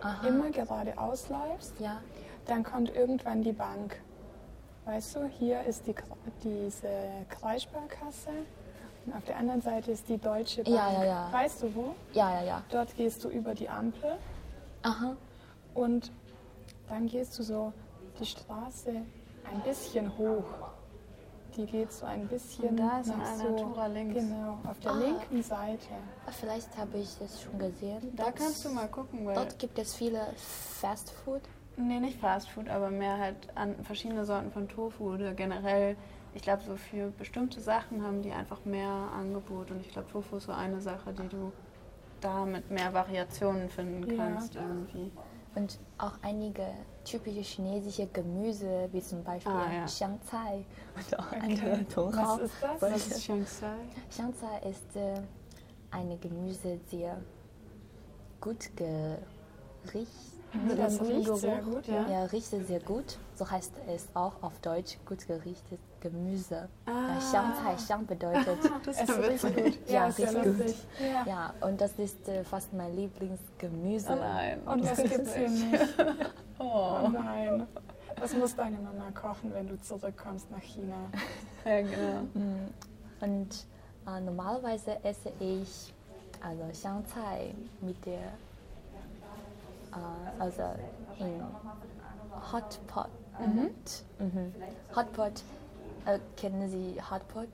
[0.00, 2.00] aha, immer geradeaus läufst, ja,
[2.46, 4.00] dann kommt irgendwann die Bank.
[4.84, 5.94] Weißt du, hier ist die,
[6.44, 6.88] diese
[7.28, 8.46] Kreissparkasse und
[9.16, 10.76] auf der anderen Seite ist die Deutsche Bank.
[10.76, 11.28] Ja, ja, ja.
[11.32, 11.94] Weißt du wo?
[12.12, 12.62] ja, ja, ja.
[12.70, 14.12] Dort gehst du über die Ampel
[14.82, 15.16] Aha,
[15.74, 16.10] und
[16.88, 17.72] dann gehst du so
[18.20, 20.44] die Straße ein bisschen hoch.
[21.56, 24.14] Die geht so ein bisschen Und da ist nach ein so, links.
[24.14, 24.98] Genau, auf der Ah.
[24.98, 25.86] linken Seite.
[26.40, 28.12] vielleicht habe ich das schon gesehen.
[28.14, 29.34] Da Dort- kannst du mal gucken, weil...
[29.34, 31.40] Dort gibt es viele Fast Food.
[31.76, 35.96] Nee, nicht Fast Food, aber mehr halt an verschiedene Sorten von Tofu oder generell.
[36.38, 40.36] Ich glaube, so für bestimmte Sachen haben die einfach mehr Angebot und ich glaube, Tofu
[40.36, 41.52] ist so eine Sache, die du
[42.20, 44.16] da mit mehr Variationen finden Ja.
[44.16, 45.10] kannst irgendwie.
[45.56, 46.64] Und auch einige
[47.04, 49.84] typische chinesische Gemüse, wie zum Beispiel Ah, ja.
[49.86, 51.40] Xiangcai und auch Okay.
[51.42, 52.36] andere Tonghao.
[52.36, 52.82] Was ist das?
[52.82, 53.76] Was ist Shanxai?
[54.08, 55.20] Xiangcai ist äh,
[55.90, 57.20] eine Gemüse sehr
[58.40, 59.18] gut gerichtet.
[60.78, 61.94] Das guten riecht Geruch, sehr gut, ja.
[61.94, 62.08] ja.
[62.08, 63.18] Ja, riecht sehr gut.
[63.34, 66.68] So heißt es auch auf Deutsch gut gerichtetes Gemüse.
[66.86, 66.90] Ah.
[67.14, 69.64] Ja, Xiangcai, Xiang bedeutet Das Es ist ja riecht witzig.
[69.80, 69.88] gut.
[69.90, 70.74] Ja, ist sehr riecht gut.
[71.00, 71.24] Ja.
[71.26, 74.12] ja, und das ist äh, fast mein Lieblingsgemüse.
[74.12, 74.60] Oh nein.
[74.66, 75.94] Und das gibt's hier nicht.
[76.60, 76.98] Oh.
[77.04, 77.68] Oh nein.
[78.20, 80.96] Das muss deine Mama kochen, wenn du zurückkommst nach China.
[81.64, 82.22] Ja, genau.
[82.34, 82.68] Mm,
[83.20, 83.66] Und
[84.08, 85.94] äh, normalerweise esse ich
[86.40, 88.18] also Xiangcai mit der
[89.92, 90.62] äh, also
[91.20, 91.44] in
[92.52, 93.08] Hotpot.
[93.38, 93.70] Mhm.
[94.96, 95.42] Hotpot.
[96.08, 97.48] Äh, kennen Sie Hotpot?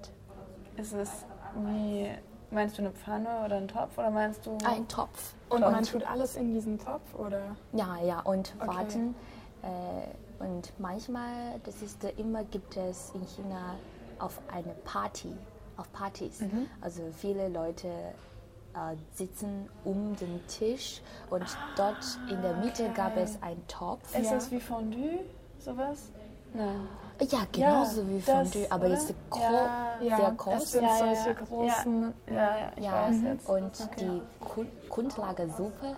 [0.77, 1.25] Ist es
[1.57, 2.09] wie,
[2.51, 4.57] meinst du eine Pfanne oder einen Topf oder meinst du...
[4.65, 5.35] Ein Topf.
[5.49, 7.57] Und man tut alles in diesen Topf, oder?
[7.73, 8.67] Ja, ja, und Okay.
[8.69, 9.15] warten.
[9.63, 13.75] Äh, und manchmal, das ist äh, immer gibt es in China
[14.19, 15.33] auf eine Party,
[15.77, 16.41] auf Partys.
[16.41, 16.67] Mhm.
[16.81, 21.45] Also viele Leute äh, sitzen um den Tisch und
[21.77, 23.23] dort in der Mitte gab okay.
[23.25, 24.17] es einen Topf.
[24.17, 24.35] Ist Ja.
[24.35, 25.21] das wie Fondue,
[25.59, 26.11] sowas?
[26.53, 26.87] Nein.
[27.21, 28.95] Ja, genauso Ja, wie das, Fondue, aber oder?
[28.95, 29.99] jetzt gro Ja.
[30.03, 30.73] Ja, sehr es groß.
[30.73, 31.33] sind Ja, ja, solche ja.
[31.47, 32.15] großen.
[32.29, 33.49] Ja, ja, ich Ja, weiß jetzt.
[33.49, 33.97] und Okay.
[34.01, 35.97] die Grund Grundlagensuppe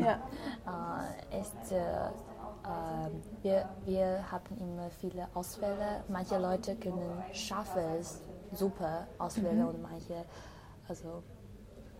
[0.00, 0.18] Ja.
[1.32, 3.10] äh, ist, äh, äh,
[3.42, 6.04] wir, wir haben immer viele Auswähle.
[6.08, 8.00] Manche Leute können scharfe
[8.52, 10.24] Suppe auswählen und manche
[10.88, 11.22] also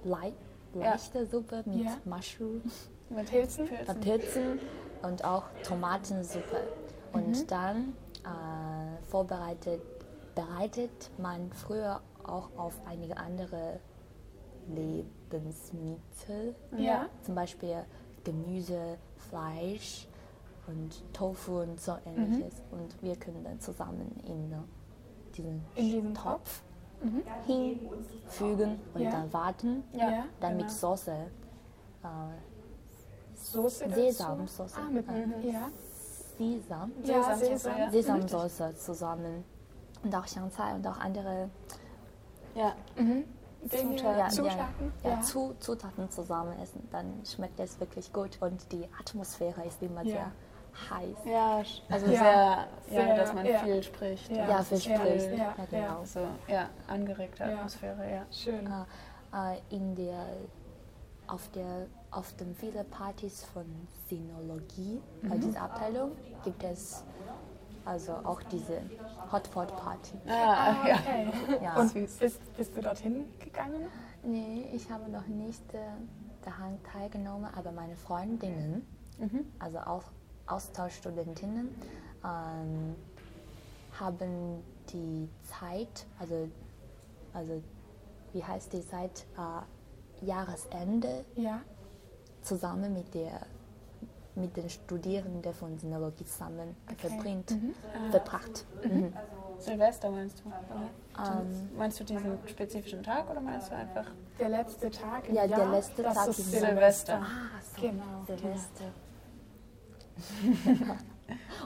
[0.04, 0.32] lei
[0.74, 1.92] leichte Suppe mit Ja.
[2.04, 2.62] Mushroom,
[3.08, 3.68] Mit Pilzen?
[3.70, 4.60] mit Pilzen
[5.02, 6.58] und auch Tomatensuppe.
[7.12, 7.94] Und dann
[8.28, 9.80] äh, vorbereitet
[10.34, 13.80] bereitet man früher auch auf einige andere
[14.68, 17.06] Lebensmittel Ja.
[17.22, 17.84] zum Beispiel
[18.24, 20.06] Gemüse, Fleisch
[20.66, 22.54] und Tofu und so ähnliches.
[22.70, 24.56] Und wir können dann zusammen in äh,
[25.34, 26.62] diesen, In diesen Topf
[27.46, 29.10] hinfügen und Ja.
[29.10, 29.84] dann warten.
[29.92, 30.78] Ja, dann mit genau.
[30.78, 32.06] Soße, äh,
[33.34, 33.88] Soße?
[33.90, 35.70] Sesamsoße, Ah, mit, äh, ja.
[36.38, 37.90] Sesam, Ja, Sesamsoße, Sesam.
[37.90, 39.44] Sesamsoße zusammen
[40.04, 41.50] und auch Xiangcai und auch andere
[42.54, 42.74] Ja.
[42.96, 43.24] Dinge,
[43.96, 44.18] Zutaten.
[44.18, 44.92] ja, Zutaten.
[45.02, 49.82] Ja, ja, Zu, Zutaten zusammen essen, dann schmeckt es wirklich gut und die Atmosphäre ist
[49.82, 50.12] immer Ja.
[50.12, 50.32] sehr
[50.90, 51.16] heiß.
[51.24, 52.66] Ja, also Ja.
[52.88, 53.58] sehr, Sehr, dass man ja.
[53.58, 54.30] viel spricht.
[54.30, 54.62] Ja.
[54.62, 55.30] viel Ja, spricht.
[55.32, 55.64] ja, Ja, ja.
[55.70, 56.04] genau.
[56.04, 57.44] So, ja, angeregte.
[57.44, 58.26] Atmosphäre, ja.
[58.30, 58.64] Schön.
[59.32, 60.24] Äh, äh, in der,
[61.26, 63.64] auf, der, auf den vielen Partys von
[64.08, 65.32] Sinologie, Mhm.
[65.32, 66.12] äh, dieser Abteilung,
[66.44, 67.04] gibt es
[67.84, 68.80] also auch diese
[69.30, 70.16] Hotpot Party.
[70.26, 70.32] Ah,
[70.82, 70.94] Ah, ja.
[70.96, 71.32] okay.
[71.62, 71.76] Ja.
[71.80, 72.16] Und Süß.
[72.18, 73.86] bist, bist du dorthin gegangen?
[74.22, 75.78] Nee, ich habe noch nicht äh,
[76.42, 78.86] daran teilgenommen, aber meine Freundinnen,
[79.18, 79.44] Mhm.
[79.58, 80.04] also auch
[80.46, 81.68] Austauschstudentinnen,
[82.24, 82.94] ähm,
[83.98, 86.48] haben die Zeit, also,
[87.34, 87.62] also
[88.32, 91.60] wie heißt die Zeit, äh, Jahresende Ja.
[92.48, 93.40] Zusammen mit, der,
[94.34, 97.54] mit den Studierenden von Sinologie zusammen verbringt,
[98.10, 98.64] verbracht.
[98.82, 99.12] Mhm.
[99.58, 100.48] Silvester meinst du?
[100.74, 101.42] Oder?
[101.76, 104.06] meinst du diesen spezifischen Tag oder meinst du einfach?
[104.38, 106.68] Der letzte Tag im Ja, der Jahr, letzte das Tag ist Silvester.
[106.68, 107.14] Silvester.
[107.22, 108.84] Ah, so, Genau, Silvester.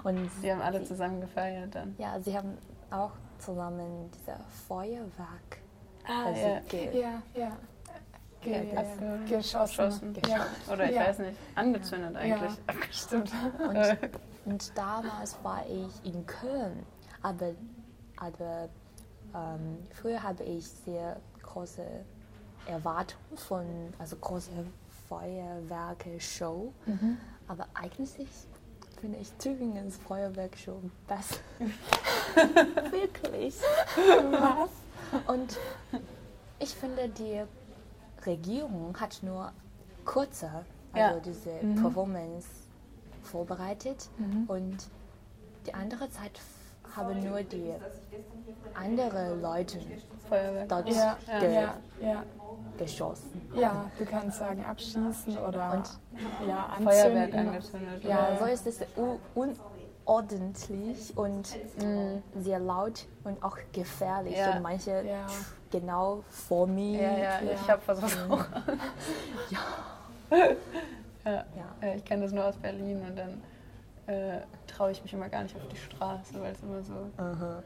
[0.04, 1.94] Und Die haben alle zusammen gefeiert dann.
[1.98, 2.56] ja, sie haben
[2.90, 5.58] auch zusammen dieser Feuerwerk
[6.04, 6.60] Ah, also ja.
[6.92, 7.56] Ja, ja.
[8.42, 10.12] Ge Ja, abge- geschossen.
[10.14, 10.14] Geschossen.
[10.28, 10.46] Ja.
[10.72, 11.02] Oder ich ja.
[11.06, 12.52] weiß nicht, angezündet eigentlich.
[12.52, 13.30] Ja, stimmt.
[13.58, 13.98] Und,
[14.44, 16.84] und damals war ich in Köln,
[17.22, 17.52] aber,
[18.16, 18.68] aber
[19.34, 21.84] ähm, früher habe ich sehr große
[22.66, 23.64] Erwartungen von,
[23.98, 24.50] also große
[25.08, 26.72] Feuerwerke-Show.
[27.48, 28.26] Aber eigentlich
[29.00, 31.36] finde ich Tübingens Feuerwerk-Show besser.
[32.90, 33.56] Wirklich.
[34.30, 34.70] Was?
[35.28, 35.58] Und
[36.58, 37.42] ich finde, die
[38.26, 39.52] Regierung hat nur
[40.04, 40.46] kurze,
[40.92, 41.20] also Ja.
[41.20, 42.48] diese Performance
[43.22, 44.08] vorbereitet
[44.48, 44.76] und
[45.66, 46.40] die andere Zeit
[46.96, 47.72] haben nur die
[48.74, 49.78] andere Leute
[50.28, 50.68] Feuerwerk.
[50.68, 52.22] dort Ja, ge ja, ja.
[52.76, 53.48] geschossen.
[53.54, 55.98] Ja, du kannst sagen abschießen oder Und-
[56.48, 58.04] ja, Feuerwerk angezündet.
[58.04, 58.80] Ja, so ist es
[59.34, 61.48] unordentlich und
[61.82, 64.36] mm, sehr laut und auch gefährlich.
[64.36, 64.56] Ja.
[64.56, 65.26] Und manche Ja.
[65.72, 67.00] Genau vor mir.
[67.02, 68.44] Ja, ja, ich habe versucht auch.
[69.50, 69.58] ja.
[71.24, 71.44] Ja.
[71.82, 73.42] Ja, ich kenne das nur aus Berlin und dann
[74.06, 77.10] äh, traue ich mich immer gar nicht auf die Straße, weil es immer so.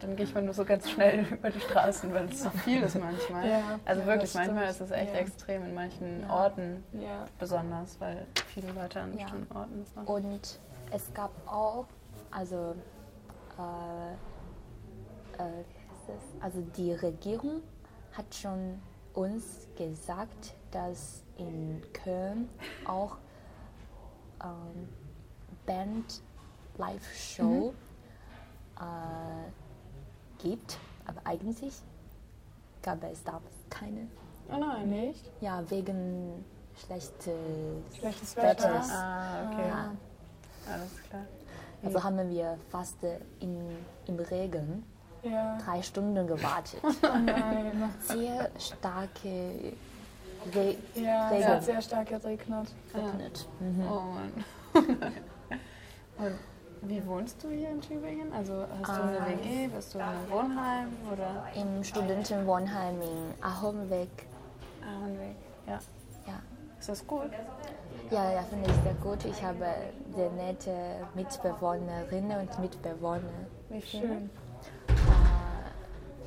[0.01, 2.83] Dann gehe ich mal nur so ganz schnell über die Straßen, weil es so viel
[2.83, 3.49] ist manchmal.
[3.49, 5.21] Ja, also ja, wirklich, manchmal ist es echt Ja.
[5.21, 6.31] extrem in manchen Ja.
[6.35, 7.25] Orten Ja.
[7.39, 9.25] besonders, weil viele Leute an Ja.
[9.25, 10.09] bestimmten Orten das machen.
[10.09, 10.61] Und
[10.93, 11.87] es gab auch,
[12.31, 12.75] also,
[13.59, 16.43] äh, äh, wie heißt es?
[16.43, 17.63] also die Regierung
[18.17, 18.81] hat schon
[19.15, 22.49] uns gesagt, dass in Köln
[22.87, 23.17] auch
[24.43, 24.89] ähm,
[25.65, 26.23] Band
[26.79, 27.75] Live-Show
[28.79, 31.75] äh, gibt, aber eigentlich
[32.83, 34.07] gab es damals keine.
[34.51, 35.31] Oh nein, nicht?
[35.41, 36.45] Ja, wegen
[36.85, 37.35] schlechtes
[37.99, 38.83] Schlechtes Wetter.
[38.91, 39.69] Ah, okay.
[39.69, 39.93] Ja.
[40.73, 41.25] Alles klar.
[41.83, 43.59] Also haben wir fast äh, in,
[44.07, 44.85] im Regen
[45.31, 45.59] Ja.
[45.65, 46.81] drei Stunden gewartet.
[47.03, 47.91] Oh nein.
[48.01, 49.73] Sehr starke
[50.55, 51.49] Re Ja, es Regen.
[51.49, 52.69] hat sehr stark geregnet.
[52.95, 53.49] regnet.
[53.61, 53.85] Mhm.
[53.91, 54.35] Oh Mann.
[56.19, 56.35] Und
[56.83, 58.33] wie wohnst du hier in Tübingen?
[58.33, 59.27] Also hast du eine Ah.
[59.29, 64.09] WG, bist du in einem Wohnheim oder Im Studentenwohnheim in Ahomweg.
[64.87, 65.37] Ahrenweg?
[65.67, 65.79] Ja.
[66.27, 66.35] Ja.
[66.79, 67.31] Ist das gut?
[68.11, 69.25] Ja, ja, finde ich sehr gut.
[69.25, 69.67] Ich habe
[70.15, 70.73] sehr nette
[71.15, 73.21] Mitbewohnerinnen und Mitbewohner.
[73.69, 73.83] Wie?
[73.83, 74.31] Schön.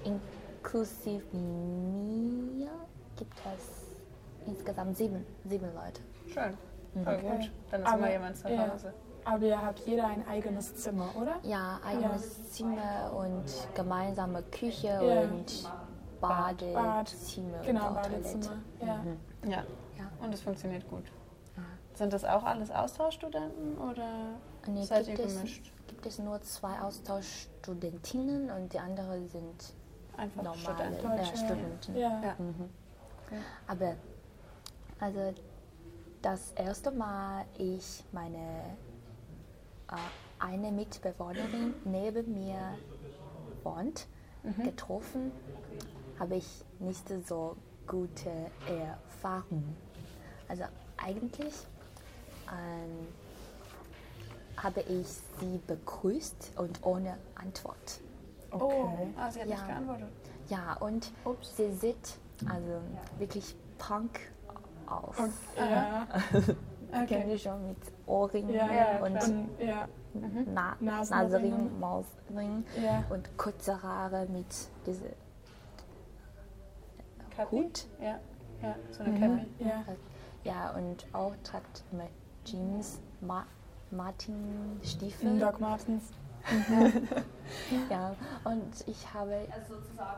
[0.04, 2.70] Inklusive mir
[3.16, 6.02] gibt es insgesamt sieben, sieben Leute.
[6.28, 6.58] Schön.
[7.04, 7.30] Voll Okay.
[7.38, 7.52] gut.
[7.72, 8.72] Dann ist Aber- immer jemand zu ja.
[8.74, 8.94] Hause.
[9.26, 11.36] Aber ihr habt jeder ein eigenes Zimmer, oder?
[11.44, 13.44] Ja, eigenes Zimmer und
[13.76, 15.22] gemeinsame Küche Ja.
[15.22, 15.70] und
[16.22, 18.24] Badezimmer Genau, und auch Toilette.
[18.24, 18.58] Badezimmer.
[18.82, 19.04] Ja.
[19.44, 19.64] Ja.
[19.98, 20.12] Ja.
[20.22, 21.04] Und es funktioniert gut.
[21.94, 24.08] Sind das auch alles Austauschstudenten oder
[24.68, 25.72] Nee, seid gibt, ihr es, gemischt?
[25.88, 29.74] gibt es nur zwei Austauschstudentinnen und die anderen sind
[30.20, 31.10] Einfach normale Studenten.
[31.10, 31.38] Deutsche.
[31.38, 31.96] Studenten.
[31.96, 32.22] Ja.
[32.24, 32.36] Ja.
[32.38, 32.70] Mhm.
[33.26, 33.40] Okay.
[33.68, 33.96] Aber
[35.00, 35.34] also
[36.22, 38.78] das erste Mal ich meine
[39.90, 39.96] äh,
[40.40, 42.78] eine Mitbewohnerin neben mir
[43.64, 44.08] wohnt
[44.64, 45.32] getroffen,
[46.18, 48.32] habe ich nicht so gute
[48.68, 49.76] Erfahrungen.
[50.48, 50.64] Also
[50.98, 51.54] eigentlich
[52.52, 53.08] ähm,
[54.58, 55.08] habe ich
[55.40, 58.00] sie begrüßt und ohne Antwort.
[58.52, 59.56] Oh, ah, sie hat Ja.
[59.56, 60.08] nicht geantwortet.
[60.48, 61.12] Ja, und
[61.56, 62.18] sie sieht
[62.50, 62.82] also
[63.18, 64.20] wirklich Punk
[64.88, 65.16] aus.
[65.58, 66.08] Ja.
[66.32, 66.58] kennen
[67.04, 67.24] Okay.
[67.30, 69.30] Sie schon mit Ohrring Ja, Ja, und klar.
[69.60, 69.88] ja,
[70.52, 71.80] Na Nasenring.
[71.80, 73.04] Mausring ja.
[73.12, 74.48] und kurze Haare mit
[74.88, 75.10] diesem
[77.36, 77.56] Kapi?
[77.64, 77.86] Hut.
[78.02, 78.20] Ja,
[78.64, 79.20] ja, so eine Mhm.
[79.38, 79.48] Cappy.
[79.60, 79.84] Ja.
[80.44, 82.08] Ja, und auch trägt immer
[82.46, 83.46] Jeans, Ma
[83.92, 85.40] Martin Stiefel.
[85.40, 86.12] Doc Martens.
[87.90, 89.48] Ja, und ich habe,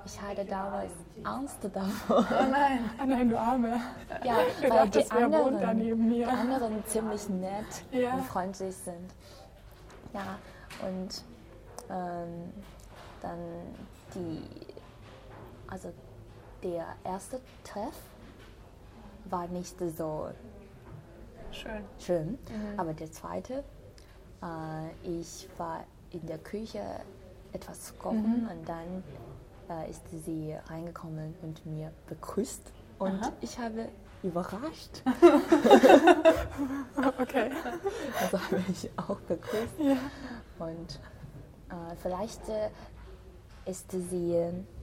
[0.06, 0.92] ich hatte damals
[1.24, 2.26] Angst davor.
[2.30, 2.90] Oh nein.
[2.98, 3.80] Ah nein, du Arme.
[4.24, 8.16] Ja, Ich weil dachte, die anderen, die anderen ziemlich nett Ja.
[8.16, 9.14] und freundlich sind.
[10.14, 10.38] Ja,
[10.86, 11.24] und
[11.90, 12.52] ähm,
[13.22, 13.40] dann
[14.14, 14.44] die,
[15.68, 15.94] also
[16.64, 17.96] der erste Treff
[19.26, 20.28] war nicht so
[21.54, 21.84] Schön.
[21.98, 22.40] schön,
[22.76, 23.64] aber der zweite,
[24.44, 26.82] äh, ich war in der Küche
[27.54, 29.04] etwas zu kochen und dann
[29.70, 32.62] äh, ist sie reingekommen und mir begrüßt
[33.00, 33.32] und Aha.
[33.42, 33.88] ich habe
[34.24, 35.02] überrascht.
[37.20, 37.52] Okay.
[38.22, 39.80] Also habe ich auch begrüßt.
[39.80, 39.98] Ja.
[40.60, 41.00] Und
[41.70, 42.70] äh, vielleicht äh,
[43.66, 44.38] ist sie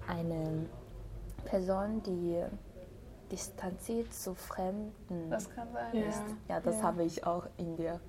[0.09, 0.67] eine
[1.45, 2.43] Person, die
[3.31, 5.95] distanziert zu Fremden Das kann sein.
[5.95, 6.07] Ja.
[6.09, 6.23] ist.
[6.49, 6.83] Ja, das Ja.
[6.83, 8.01] habe ich auch in der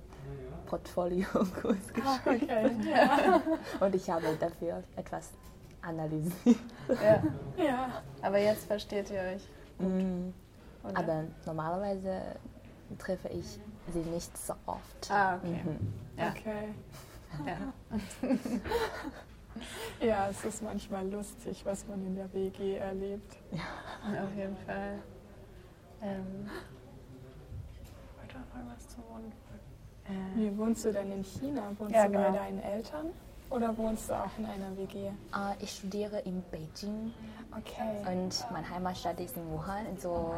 [0.66, 2.80] Portfolio-Kurs Ah, geschrieben.
[2.80, 2.90] okay.
[2.90, 3.42] Ja.
[3.80, 5.30] Und ich habe dafür etwas
[5.82, 6.58] analysiert.
[6.88, 7.22] Ja.
[7.62, 8.02] ja.
[8.22, 9.48] Aber jetzt versteht ihr euch.
[9.78, 10.30] Mm,
[10.84, 10.98] Oder?
[10.98, 12.20] Aber normalerweise
[12.98, 13.58] treffe ich
[13.92, 15.10] sie nicht so oft.
[15.10, 15.60] Ah, okay.
[15.64, 15.92] Mhm.
[16.16, 16.30] Ja.
[16.30, 16.74] Okay.
[17.46, 18.28] Ja.
[20.00, 23.36] Ja, es ist manchmal lustig, was man in der WG erlebt.
[23.52, 24.98] Auf jeden Fall.
[26.00, 26.48] Ähm,
[27.82, 29.32] ich wollte noch irgendwas zum Wohnen.
[30.10, 31.62] Äh, Wie wohnst du denn in China?
[31.78, 32.36] Wohnst Ja, du bei genau.
[32.36, 33.06] deinen Eltern
[33.50, 35.06] oder wohnst du auch in einer WG?
[35.08, 35.12] Äh,
[35.60, 37.12] ich studiere in Beijing
[37.56, 38.06] Okay.
[38.12, 39.84] und meine Heimatstadt ist in Wuhan.
[39.98, 40.34] So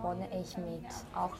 [0.00, 1.30] wohne ich mit auch.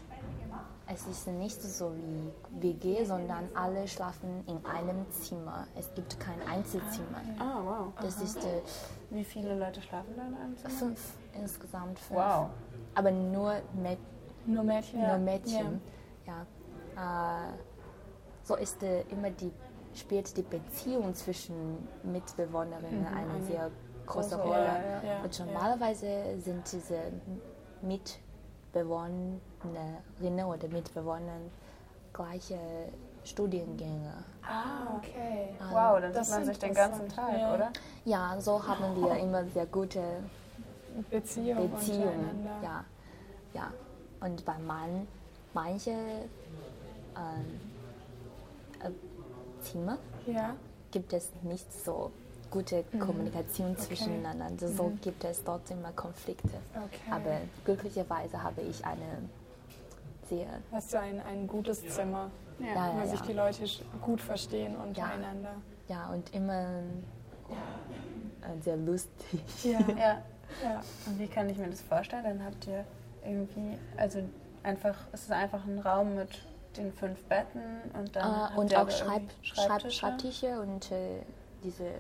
[0.89, 2.31] Es ist nicht so wie
[2.63, 5.67] WG, sondern alle schlafen in einem Zimmer.
[5.77, 7.23] Es gibt kein Einzelzimmer.
[7.41, 7.87] ah, wow.
[8.01, 8.61] Das ist äh,
[9.11, 10.71] Wie viele Leute schlafen da in einem Zimmer?
[10.71, 12.21] fünf insgesamt fünf.
[12.21, 12.51] Wow.
[12.95, 13.99] Aber nur mit
[14.47, 15.01] Nur Mädchen?
[15.01, 15.81] nur Mädchen.
[16.25, 16.47] Ja.
[16.97, 17.53] Äh,
[18.43, 19.53] so ist äh, immer die
[19.97, 23.71] spielt die Beziehung zwischen Mitbewohnerinnen eine sehr
[24.07, 25.01] große Große Rolle.
[25.03, 25.03] Ja.
[25.03, 25.23] Ja.
[25.25, 26.99] Und normalerweise sind diese
[27.83, 31.39] Mitbewohnerinnen oder Mitbewohner
[32.13, 32.59] gleiche
[33.25, 34.13] Studiengänge.
[34.43, 35.57] Ah, okay.
[35.71, 37.55] Wow, dann Das sieht man sich den ganzen Tag, ja.
[37.55, 37.73] oder?
[38.05, 40.03] Ja, so haben wir immer sehr gute
[41.11, 42.09] Beziehung, Beziehungen.
[42.09, 42.51] untereinander.
[42.63, 42.85] Ja,
[43.55, 43.73] ja.
[44.21, 45.09] Und bei man,
[45.53, 45.93] manche
[47.17, 50.55] ähm, äh, Zimmer Ja.
[50.91, 52.11] gibt es nicht so
[52.51, 54.69] gute Kommunikation zwischeneinander.
[54.69, 56.59] So gibt es dort immer Konflikte.
[56.75, 57.11] Okay.
[57.11, 59.29] Aber glücklicherweise habe ich eine
[60.29, 63.65] sehr, Hast du ein, ein gutes Zimmer, ja, wo ja, sich die Leute
[64.03, 65.55] gut verstehen untereinander?
[65.89, 66.83] ja und immer
[68.63, 69.41] sehr lustig.
[69.65, 69.81] Ja.
[69.81, 70.23] Ja.
[70.63, 70.83] ja.
[71.07, 72.25] Und wie kann ich mir das vorstellen?
[72.25, 72.85] Dann habt ihr
[73.25, 74.21] irgendwie, also
[74.63, 76.31] einfach, es ist einfach ein Raum mit
[76.77, 77.63] den fünf Betten
[77.99, 78.53] und dann.
[78.55, 79.91] Äh, und auch Schreib, Schreibtische.
[79.99, 81.23] Schreibtische und äh,
[81.63, 81.91] diese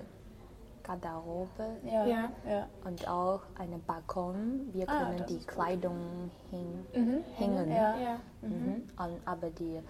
[0.82, 1.76] Garderobe.
[1.84, 2.06] Ja.
[2.06, 2.30] Ja.
[2.48, 2.68] ja.
[2.84, 4.68] Und auch einen Balkon.
[4.72, 5.38] Wir Ah, können die.
[5.38, 7.24] Kleidung hin, Mhm.
[7.36, 7.70] hängen.
[7.70, 7.96] Ja.
[7.96, 8.20] Ja.
[8.42, 8.88] Mhm.
[8.96, 9.80] Und, aber die,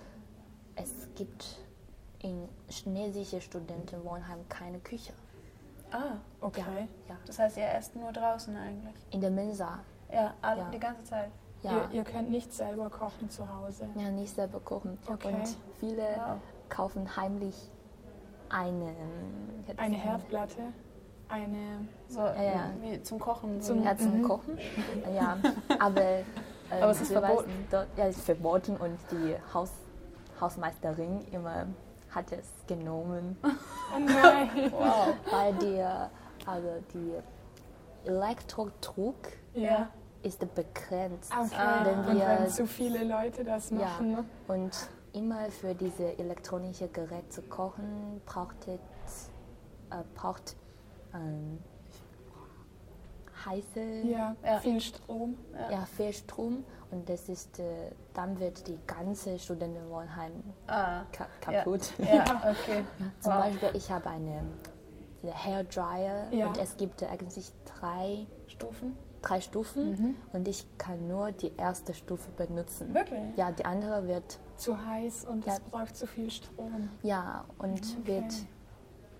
[0.74, 1.58] es gibt
[2.22, 5.12] in chinesischen Studentenwohnheim keine Küche.
[5.92, 6.88] Ah, Okay.
[7.08, 7.16] Ja.
[7.26, 8.94] das heißt, ihr esst nur draußen eigentlich?
[9.10, 9.78] In der Mensa.
[10.12, 10.70] Ja, alle, Ja.
[10.70, 11.30] die ganze Zeit.
[11.62, 11.72] Ja.
[11.72, 13.88] Ihr, ihr könnt nicht selber kochen zu Hause.
[13.96, 14.98] ja, nicht selber kochen.
[15.10, 15.28] Okay.
[15.34, 16.36] Und viele Wow.
[16.68, 17.70] kaufen heimlich
[18.48, 18.94] eine,
[19.76, 20.72] Eine Herdplatte,
[21.28, 21.88] eine.
[22.08, 22.70] So ja.
[22.80, 23.60] wie zum Kochen.
[23.60, 24.22] Zum- Ja, zum Mhm.
[24.22, 24.58] Kochen.
[25.14, 25.36] Ja,
[25.80, 26.24] aber, ähm,
[26.82, 27.50] Aber es ist verboten.
[27.70, 29.70] Dort, ja, es ist verboten und die Haus,
[30.40, 31.66] Hausmeisterin immer
[32.10, 34.70] hat es genommen, Oh nein!
[34.72, 35.14] wow.
[35.30, 35.82] weil die,
[36.46, 37.14] also die
[38.08, 39.16] Elektrodruck
[39.54, 39.88] ja.
[40.22, 41.32] Ist begrenzt.
[41.32, 41.84] Okay.
[41.84, 44.10] Wenn Und wir, wenn zu viele Leute das ja, machen.
[44.12, 44.24] ne?
[44.48, 44.72] und
[45.12, 49.30] immer für diese elektronische Gerät zu kochen, braucht es,
[49.90, 50.56] äh, braucht
[51.14, 51.58] ähm,
[53.44, 54.58] heiße Ja, Ja.
[54.60, 55.36] viel Strom.
[55.70, 60.32] ja, viel Strom und das ist, äh, dann wird die ganze Studentenwohnheim
[60.66, 61.92] Ah, ka kaputt.
[61.98, 62.84] ja, okay.
[63.20, 63.40] Zum Wow.
[63.44, 64.42] Beispiel, ich habe eine,
[65.22, 66.46] eine Hairdryer Ja.
[66.48, 68.96] und es gibt äh, eigentlich drei, Stufen?
[69.22, 72.94] Drei Stufen und ich kann nur die erste Stufe benutzen.
[72.94, 73.36] Wirklich?
[73.36, 75.54] Ja, die andere wird, Zu heiß und Ja.
[75.54, 76.88] es braucht zu viel Strom.
[77.02, 78.32] ja, und wird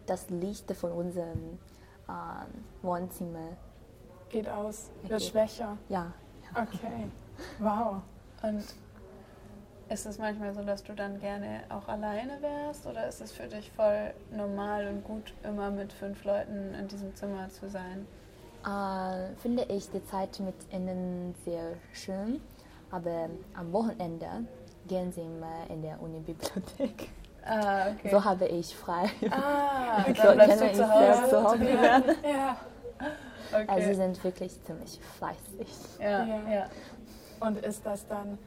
[0.07, 1.59] das Licht von unserem
[2.09, 3.57] ähm, Wohnzimmer,
[4.29, 5.25] Geht aus, wird Okay.
[5.25, 5.77] schwächer.
[5.89, 6.13] ja,
[6.55, 7.09] Okay.
[7.59, 8.03] Wow.
[8.43, 8.65] Und
[9.89, 13.47] ist es manchmal so, dass du dann gerne auch alleine wärst oder ist es für
[13.47, 18.07] dich voll normal und gut, immer mit fünf Leuten in diesem Zimmer zu sein?
[18.67, 22.41] Äh, finde ich die Zeit mit ihnen sehr schön,
[22.91, 24.27] aber am Wochenende
[24.89, 27.09] gehen sie immer in der Unibibliothek.
[27.45, 28.11] Ah, okay.
[28.11, 29.09] So habe ich frei.
[29.31, 31.29] ah, so dann bleibst du ich zu Hause.
[31.31, 32.15] zu Hause werden.
[32.25, 32.57] Ja.
[33.53, 33.67] Okay.
[33.69, 35.69] Also sie sind wirklich ziemlich fleißig.
[36.01, 36.51] ja, Ja.
[36.51, 36.67] ja.
[37.39, 38.39] Und ist das dann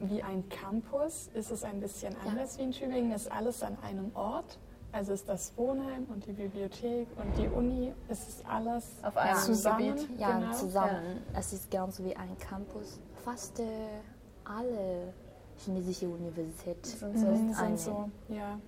[0.00, 1.28] wie ein Campus?
[1.34, 3.12] Ist es ein bisschen anders wie in Tübingen?
[3.12, 4.56] Ist alles an einem Ort?
[4.92, 9.36] Also ist das Wohnheim und die Bibliothek und die Uni, ist es alles Auf einem
[9.38, 9.96] zusammen?
[9.96, 10.18] Gebiet.
[10.18, 10.52] Ja, Genau.
[10.52, 11.22] zusammen.
[11.34, 12.98] Es ist genauso wie ein Campus.
[13.24, 13.64] Fast äh,
[14.44, 15.12] alle
[15.58, 17.26] chinesische Universitäten Sind so.
[17.26, 18.58] Mhm, ein sind so, ja.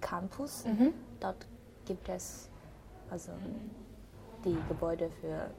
[0.00, 0.64] Campus.
[0.66, 0.92] Mhm.
[1.20, 1.46] Dort
[1.84, 2.48] gibt es
[3.10, 3.32] also
[4.44, 5.50] die Gebäude für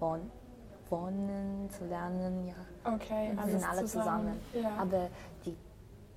[0.00, 0.30] Wohn
[0.90, 2.54] Wohnen, zu lernen, ja.
[2.94, 4.40] Okay, alles sind alle zusammen.
[4.54, 4.70] Ja.
[4.78, 5.08] Aber
[5.44, 5.54] die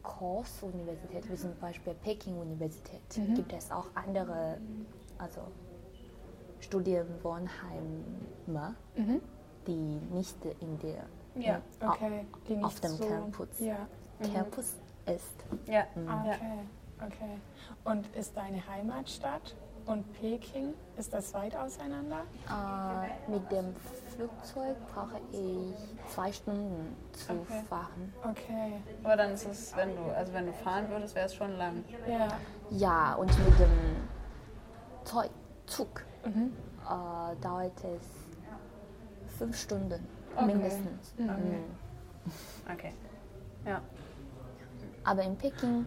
[0.04, 3.36] Großuniversität, wie zum Beispiel Peking-Universität, Mhm.
[3.36, 4.58] gibt es auch andere,
[5.18, 5.42] also
[6.60, 9.22] Studienwohnheime, Mhm.
[9.68, 13.88] die nicht in der Ja, Okay, die auf dem so, Campus, Ja,
[14.34, 14.76] Campus
[15.06, 15.34] ist.
[15.66, 15.86] Ja.
[15.96, 16.26] Ja.
[16.26, 17.38] okay, okay.
[17.86, 19.56] Und ist deine Heimatstadt
[19.86, 22.22] und Peking, ist das weit auseinander?
[22.50, 23.76] Äh, mit dem
[24.16, 25.74] Flugzeug brauche ich
[26.14, 27.64] zwei Stunden zu Okay.
[27.70, 28.14] fahren.
[28.24, 28.74] Okay,
[29.04, 31.84] Aber dann ist es, wenn du, also wenn du fahren würdest, wäre es schon lang.
[32.08, 32.28] ja.
[32.70, 33.70] Ja, und mit dem
[35.04, 35.30] Zeug,
[35.66, 36.54] Zug Mhm.
[36.86, 40.46] äh, dauert es fünf Stunden Okay.
[40.46, 41.14] mindestens.
[41.18, 41.26] Mhm.
[41.26, 41.64] Mhm.
[42.72, 42.94] Okay.
[43.66, 43.82] Ja.
[45.04, 45.86] Aber in Peking,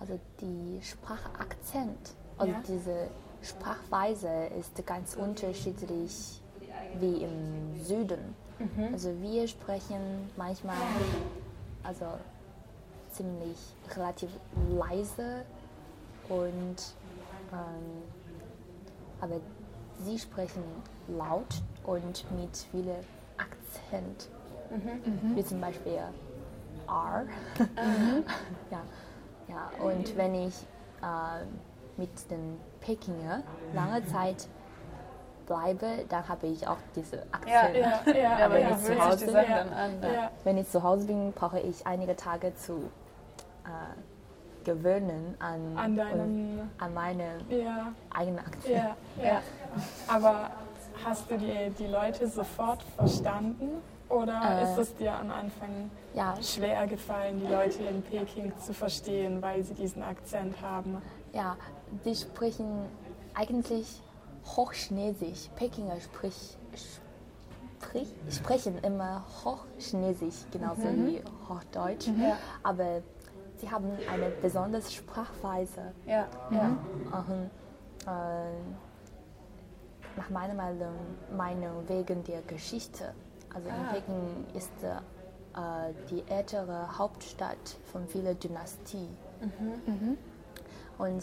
[0.00, 2.60] also die Sprachakzent, also Ja.
[2.66, 3.08] diese
[3.42, 4.28] Sprachweise
[4.58, 6.40] ist ganz unterschiedlich
[6.98, 8.34] wie im Süden.
[8.58, 8.92] Mhm.
[8.92, 10.76] Also wir sprechen manchmal
[11.82, 12.06] also
[13.10, 13.56] ziemlich
[13.96, 14.30] relativ
[14.70, 15.44] leise
[16.28, 16.76] und
[17.52, 18.02] ähm,
[19.20, 19.36] aber
[20.04, 20.62] sie sprechen
[21.08, 22.94] laut und mit viel
[23.38, 24.28] Akzent,
[24.70, 25.36] Mhm.
[25.36, 26.12] wie zum Beispiel R.
[28.70, 28.80] ja,
[29.48, 30.54] ja, und wenn ich
[31.02, 31.44] äh,
[32.00, 33.42] mit den Pekinger
[33.74, 34.48] lange Zeit
[35.46, 37.76] bleibe, dann habe ich auch diese Akzent.
[37.76, 40.30] Ja, ja, Ja, aber wenn du ich zu gewöhnst Hause dich die Sachen ja, an.
[40.44, 42.90] Wenn ich zu Hause bin, brauche ich einige Tage zu
[43.64, 48.74] äh, gewöhnen an, An deinem, an meine ja, eigenen Akzent.
[48.74, 49.42] ja, ja.
[50.08, 50.50] Aber
[51.04, 53.82] hast du die, die Leute sofort verstanden?
[54.08, 54.64] Oder Äh.
[54.64, 59.62] ist es dir am Anfang Ja, schwer gefallen, die Leute in Peking zu verstehen, weil
[59.62, 61.00] sie diesen Akzent haben?
[61.32, 61.56] Ja,
[62.04, 62.86] die sprechen
[63.34, 64.02] eigentlich
[64.56, 65.48] Hochchinesisch.
[65.56, 66.56] Pekinger sprich,
[67.80, 72.08] sprich, sprechen immer Hochchinesisch, genauso wie Hochdeutsch.
[72.18, 72.36] Ja.
[72.62, 73.02] Aber
[73.58, 75.92] sie haben eine besondere Sprachweise.
[76.06, 76.76] Ja, ja.
[77.12, 77.50] Und,
[78.06, 78.50] äh,
[80.16, 80.94] nach meiner Meinung,
[81.36, 83.14] Meinung wegen der Geschichte.
[83.54, 83.92] Also in Ah.
[83.92, 89.08] Peking ist äh, die ältere Hauptstadt von vielen Dynastien.
[91.00, 91.22] Und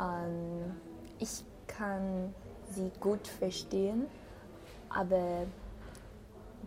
[0.00, 0.74] ähm,
[1.18, 2.34] ich kann
[2.72, 4.06] sie gut verstehen,
[4.90, 5.44] aber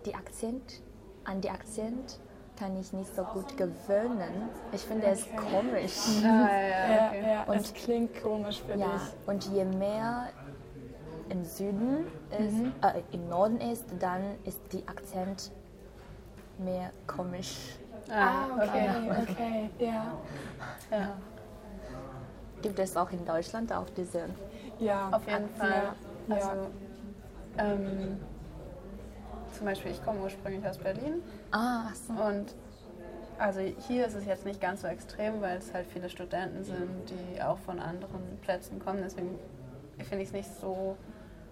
[0.06, 0.82] die Akzent,
[1.26, 2.20] an die Akzent
[2.58, 4.50] kann ich nicht so gut gewöhnen.
[4.72, 6.24] Ich finde es komisch.
[6.24, 7.32] Ah, ja, ja, Ja, okay.
[7.34, 9.28] ja, Und- es klingt komisch für Ja, dich.
[9.28, 10.30] und je mehr
[11.30, 15.52] im Süden ist, äh, im Norden ist, dann ist die Akzent
[16.58, 17.76] mehr komisch.
[18.10, 19.32] Ah, Ah, okay, okay.
[19.32, 20.06] okay, ja.
[20.92, 21.14] Ja.
[22.62, 24.26] Gibt es auch in Deutschland auch diese?
[24.80, 25.84] Ja, Auf jeden ja, Fall.
[26.28, 26.50] Ja, Also,
[27.58, 28.18] ähm,
[29.52, 32.14] zum Beispiel, ich komme ursprünglich aus Berlin Ah, so.
[32.14, 32.54] und
[33.38, 36.90] also hier ist es jetzt nicht ganz so extrem, weil es halt viele Studenten sind,
[37.10, 39.00] die auch von anderen Plätzen kommen.
[39.02, 39.40] Deswegen
[39.98, 40.98] finde ich es nicht so.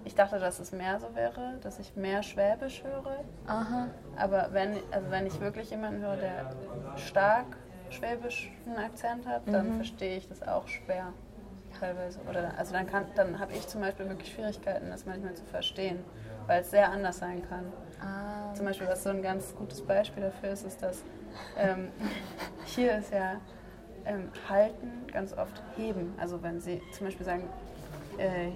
[0.04, 3.24] Ich dachte, dass es mehr so wäre, dass ich mehr Schwäbisch höre.
[3.48, 3.88] Aha.
[4.18, 6.52] Aber wenn, also wenn ich wirklich jemanden höre, der
[6.98, 7.46] stark
[7.90, 11.14] schwäbischen Akzent hat, dann verstehe ich das auch schwer
[11.80, 12.20] teilweise.
[12.30, 16.00] Oder also dann kann, dann habe ich zum Beispiel wirklich Schwierigkeiten, das manchmal zu verstehen,
[16.48, 17.66] weil es sehr anders sein kann.
[18.02, 21.04] Ah, Zum Beispiel, was so ein ganz gutes Beispiel dafür ist, ist, dass
[21.58, 21.90] ähm,
[22.66, 23.36] hier ist ja
[24.06, 26.14] ähm, halten ganz oft heben.
[26.20, 27.44] Also wenn sie zum Beispiel sagen,
[28.18, 28.50] äh,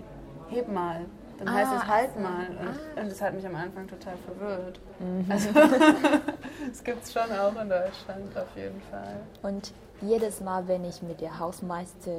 [0.53, 1.05] heb mal,
[1.45, 2.19] dann heißt es Ah, halt so.
[2.19, 2.47] mal.
[2.49, 2.57] Und,
[2.97, 3.01] Ah.
[3.01, 4.79] und das hat mich am Anfang total verwirrt.
[4.99, 5.25] Mhm.
[5.29, 5.49] Also
[6.69, 9.17] das gibt es schon auch in Deutschland auf jeden Fall.
[9.43, 12.11] Und jedes Mal, wenn ich mit der Hausmeister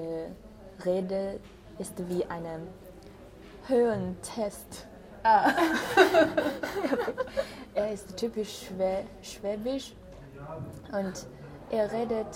[0.85, 1.39] rede,
[1.79, 2.45] ist wie ein
[3.68, 4.87] Höhentest.
[5.25, 5.51] Ah,
[7.75, 9.95] Er ist typisch Schwä Schwäbisch
[10.93, 11.27] Und
[11.70, 12.27] er redet,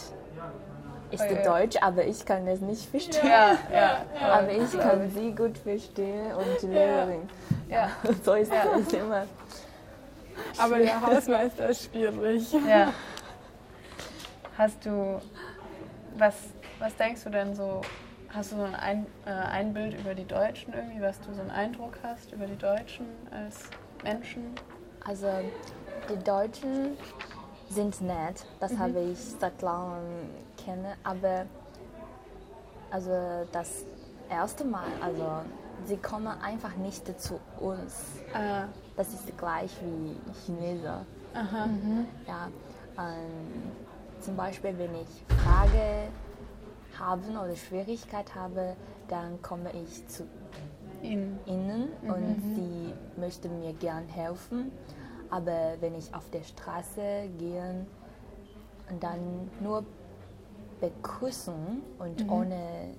[1.11, 1.42] ist Oh, ja.
[1.42, 3.26] Deutsch, aber ich kann es nicht verstehen.
[3.28, 4.04] Ja, ja.
[4.20, 7.28] Aber ich kann sie gut verstehen und die Lehrerin.
[7.68, 7.90] Ja.
[8.24, 9.26] So ist es immer.
[10.59, 12.52] Aber der Hausmeister ist schwierig.
[12.68, 12.92] Ja.
[14.59, 15.20] Hast du,
[16.16, 16.34] was,
[16.78, 17.82] was denkst du denn so,
[18.30, 21.42] hast du so ein, ein, äh, ein Bild über die Deutschen irgendwie, was du so
[21.42, 23.64] einen Eindruck hast über die Deutschen als
[24.02, 24.54] Menschen?
[25.04, 25.28] Also
[26.09, 26.96] die Deutschen
[27.68, 30.30] sind nett, das habe ich seit langem
[30.66, 31.46] kenne, aber
[32.90, 33.10] also
[33.52, 33.84] das
[34.28, 35.24] erste Mal, also
[35.86, 38.04] sie kommen einfach nicht zu uns.
[38.34, 38.64] Ah,
[38.96, 41.06] Das ist gleich wie Chinesen.
[41.34, 41.68] aha.
[42.26, 42.48] Ja,
[42.98, 43.72] ähm,
[44.20, 46.08] zum Beispiel, wenn ich Frage
[46.98, 48.74] haben oder Schwierigkeit habe,
[49.08, 50.24] dann komme ich zu
[51.02, 51.38] Ihnen.
[51.46, 54.72] ihnen und sie möchten mir gern helfen.
[55.30, 57.84] Aber wenn ich auf der Straße gehe
[58.90, 59.84] und dann nur
[60.81, 62.95] begrüßen und ohne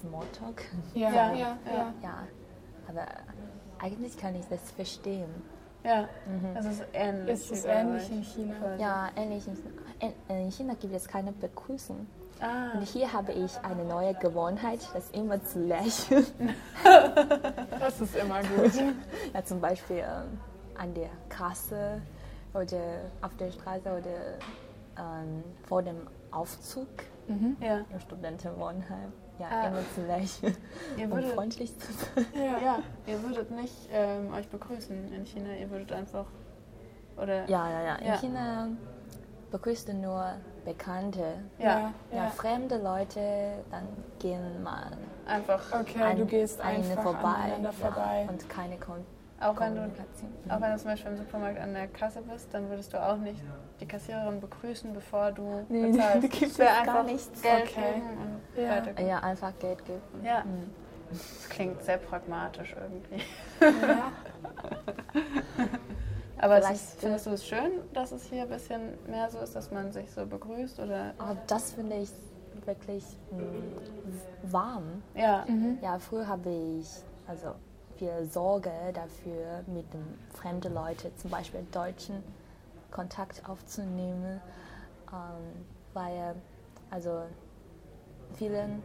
[0.00, 1.94] Smalltalk, Ja, Ja, ja, ja.
[2.02, 2.18] ja.
[2.88, 3.06] aber
[3.80, 5.28] eigentlich kann ich das verstehen.
[5.84, 6.08] Ja,
[6.54, 7.34] das ist ähnlich.
[7.34, 8.76] Es ist ähnlich in China.
[8.78, 9.44] Ja, ähnlich.
[10.00, 12.06] In, in China gibt es keine Begrüßung.
[12.40, 16.26] Ah, Und hier habe ich eine neue Gewohnheit, das immer zu lächeln.
[17.80, 18.72] Das ist immer gut.
[19.32, 20.38] Ja, zum Beispiel ähm,
[20.76, 22.00] an der Kasse
[22.54, 22.80] oder
[23.22, 24.38] auf der Straße oder
[24.98, 25.96] ähm, vor dem
[26.38, 26.88] Aufzug
[27.60, 27.78] ja.
[27.92, 29.12] im Studentenwohnheim.
[29.38, 29.66] Ja, Ah.
[29.68, 30.56] immer zu lächeln
[30.96, 32.26] Ihr würdet, freundlich zu sein.
[32.34, 32.58] Ja.
[32.64, 36.26] ja, ihr würdet nicht ähm, euch begrüßen in China, ihr würdet einfach,
[37.16, 37.48] oder?
[37.48, 37.94] Ja, ja, ja.
[37.96, 38.16] In Ja.
[38.16, 38.68] China
[39.52, 40.24] begrüßt du nur
[40.64, 41.34] Bekannte.
[41.58, 41.92] Ja, Ja,
[42.24, 42.30] ja.
[42.30, 43.86] fremde Leute, dann
[44.18, 44.90] gehen mal
[45.26, 48.22] einfach, Okay, an du gehst eine einfach vorbei, aneinander vorbei.
[48.24, 49.04] Ja, und keine Kon
[49.40, 49.82] auch wenn du.
[50.48, 53.16] Auch wenn du zum Beispiel im Supermarkt an der Kasse bist, dann würdest du auch
[53.16, 53.42] nicht
[53.80, 56.30] die Kassiererin begrüßen, bevor du Nee, bezahlst.
[56.30, 57.42] gibt Es wäre es gar einfach nichts.
[57.42, 57.94] Geld Okay.
[57.94, 59.04] geben und Ja.
[59.06, 60.00] Ja, einfach Geld geben.
[60.24, 60.44] Ja,
[61.10, 63.22] das klingt sehr pragmatisch irgendwie.
[63.86, 64.12] Ja.
[66.40, 69.70] Aber ist, findest du es schön, dass es hier ein bisschen mehr so ist, dass
[69.72, 70.78] man sich so begrüßt?
[70.78, 71.14] Oder?
[71.18, 72.10] Aber das finde ich
[72.64, 75.02] wirklich mm, warm.
[75.14, 75.44] Ja,
[75.80, 76.88] Ja, früher habe ich
[77.26, 77.54] also
[77.98, 82.22] viel Sorge dafür, mit den fremden Leuten, zum Beispiel Deutschen,
[82.90, 84.40] Kontakt aufzunehmen,
[85.12, 86.34] ähm, weil
[86.90, 87.22] also
[88.34, 88.82] vielen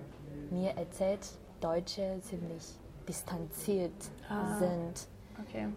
[0.52, 1.26] mir erzählt,
[1.62, 2.76] Deutsche ziemlich
[3.08, 3.92] distanziert
[4.30, 4.58] Ah.
[4.58, 5.08] sind
[5.42, 5.68] okay.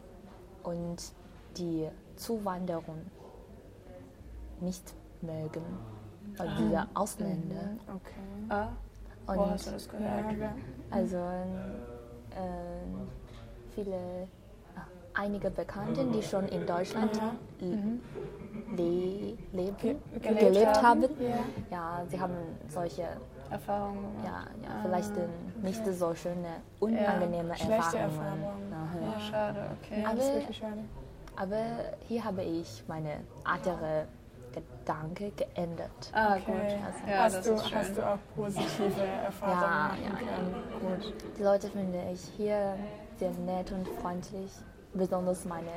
[0.64, 1.12] und
[1.57, 2.99] die Zuwanderung
[4.61, 5.62] nicht mögen,
[6.39, 7.76] also diese Ausländer.
[7.89, 8.49] Okay.
[8.49, 8.68] Ah,
[9.26, 10.24] wo Und hast du das gehört?
[10.91, 11.16] Also
[12.37, 13.09] ähm,
[13.76, 13.96] viele,
[14.76, 14.80] ah,
[15.14, 17.12] einige Bekannte, die schon in Deutschland
[17.60, 21.02] le leben, Ge- gelebt, gelebt haben.
[21.02, 21.36] haben, ja.
[21.70, 22.34] Ja, sie haben
[22.68, 23.04] solche,
[23.50, 25.28] Erfahrungen ja, ja vielleicht äh,
[25.62, 26.48] nicht so schöne,
[26.80, 28.42] unangenehme Schlechte Erfahrungen.
[28.42, 29.14] Erfahrungen.
[29.16, 30.02] Ah, schade, okay.
[30.02, 30.84] Ja, das ist Aber- wirklich schade.
[31.38, 31.62] Aber
[32.08, 34.06] hier habe ich meine andere
[34.52, 36.10] Gedanken geändert.
[36.12, 36.44] Ah, Okay.
[36.46, 36.54] gut.
[36.86, 37.78] Also- Ja, hast, das du, ist schön.
[37.78, 40.54] hast du auch positive Erfahrungen Ja, ja, können?
[41.02, 41.14] gut.
[41.38, 42.74] Die Leute finde ich hier
[43.18, 44.50] sehr nett und freundlich.
[44.94, 45.68] Besonders meine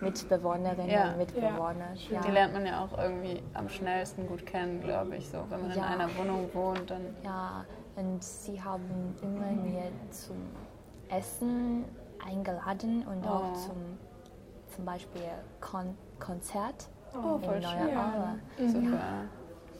[0.00, 1.10] Mitbewohnerinnen Ja.
[1.12, 1.94] und Mitbewohner.
[2.10, 5.28] Ja, Die lernt man ja auch irgendwie am schnellsten gut kennen, glaube ich.
[5.28, 7.64] So, wenn man in einer Wohnung wohnt, dann ja,
[7.94, 10.36] und sie haben immer mir zum
[11.08, 11.84] Essen
[12.28, 13.54] eingeladen und auch Oh.
[13.54, 13.76] zum,
[14.74, 15.22] zum Beispiel
[15.60, 17.96] Kon Konzert Oh, voll in Neue schön.
[17.98, 18.68] Aue.
[18.68, 18.98] super.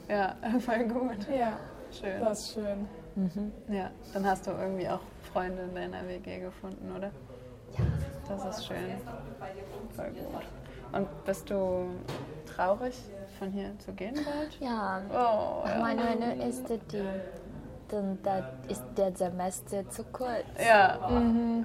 [0.07, 1.27] Ja, voll gut.
[1.29, 1.53] Ja,
[1.91, 2.19] Schön.
[2.21, 2.87] das ist schön.
[3.69, 4.99] Ja, dann hast du irgendwie auch
[5.33, 7.11] Freunde in deiner WG gefunden, oder?
[7.77, 7.85] Ja,
[8.27, 8.77] Das ist schön.
[9.95, 10.43] Voll gut.
[10.93, 11.87] Und bist du
[12.55, 12.95] traurig,
[13.39, 14.57] von hier zu gehen bald?
[14.59, 15.01] ja.
[15.09, 15.79] Oh, ja.
[15.79, 17.03] meiner Meinung ist die,
[17.89, 20.43] dann da ist der Semester zu kurz.
[20.65, 20.97] Ja,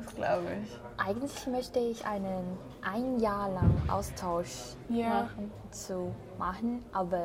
[0.04, 0.78] das glaube ich.
[1.06, 5.50] Eigentlich möchte ich einen ein Jahr lang Austausch Ja, Machen.
[5.70, 7.20] zu machen, aber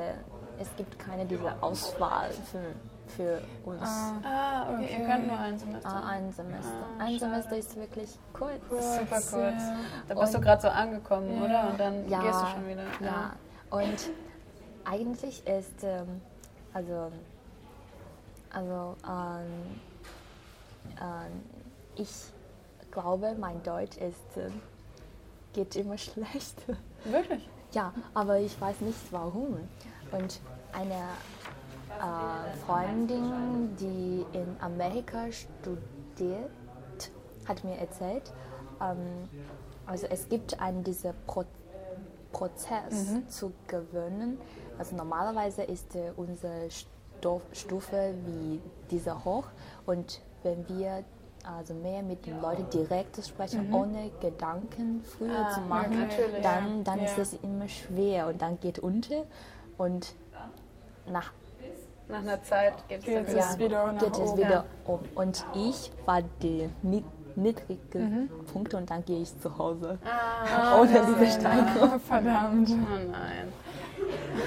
[0.60, 2.62] es gibt keine diese Auswahl für,
[3.10, 3.82] für uns.
[3.82, 4.98] Ah, okay.
[5.00, 5.90] Ihr könnt nur ein Semester.
[5.90, 6.72] Ah, ein Semester.
[7.00, 7.20] Ah, ein schade.
[7.20, 8.62] Semester ist wirklich kurz.
[8.70, 9.32] Super kurz.
[9.32, 9.78] Ja.
[10.08, 11.70] Da bist du gerade so angekommen, oder?
[11.70, 12.84] Und dann Ja, gehst du schon wieder.
[13.02, 13.34] Ja.
[13.70, 14.10] Und
[14.86, 16.22] eigentlich ist, ähm,
[16.74, 17.12] also,
[18.54, 19.80] also ähm,
[21.02, 21.44] ähm,
[21.96, 22.10] ich
[22.92, 24.62] glaube, mein Deutsch ist, ähm,
[25.54, 26.56] geht immer schlecht.
[27.04, 27.48] Wirklich?
[27.74, 29.58] Ja, aber ich weiß nicht warum.
[30.12, 30.40] Und
[30.72, 30.96] eine
[32.00, 36.50] äh, Freundin, die in Amerika studiert,
[37.48, 38.34] hat mir erzählt,
[38.82, 39.28] ähm,
[39.86, 41.44] also es gibt einen dieser Pro
[42.34, 44.38] Prozess zu gewöhnen.
[44.78, 48.60] Also normalerweise ist äh, unsere Stoff, Stufe wie
[48.92, 49.46] diese hoch.
[49.86, 51.04] Und wenn wir
[51.44, 56.84] also mehr mit den Leuten direkt sprechen, ohne Gedanken früher Ah, zu machen, ja, dann,
[56.84, 57.06] dann ja.
[57.06, 59.24] ist es immer schwer und dann geht unter.
[59.78, 60.14] Und
[61.10, 61.32] nach
[62.10, 63.92] Nach einer Zeit geht es dann Geht wieder.
[63.92, 64.38] nach geht es oben.
[64.38, 65.00] wieder um.
[65.16, 67.04] Und ich war die ni-
[67.36, 68.30] niedrige Mhm.
[68.52, 69.98] Punkte und dann gehe ich zu Hause.
[70.06, 70.88] Ah, Ohne
[71.20, 72.00] diese Steigerung.
[72.00, 72.70] Verdammt.
[72.70, 73.54] oh nein.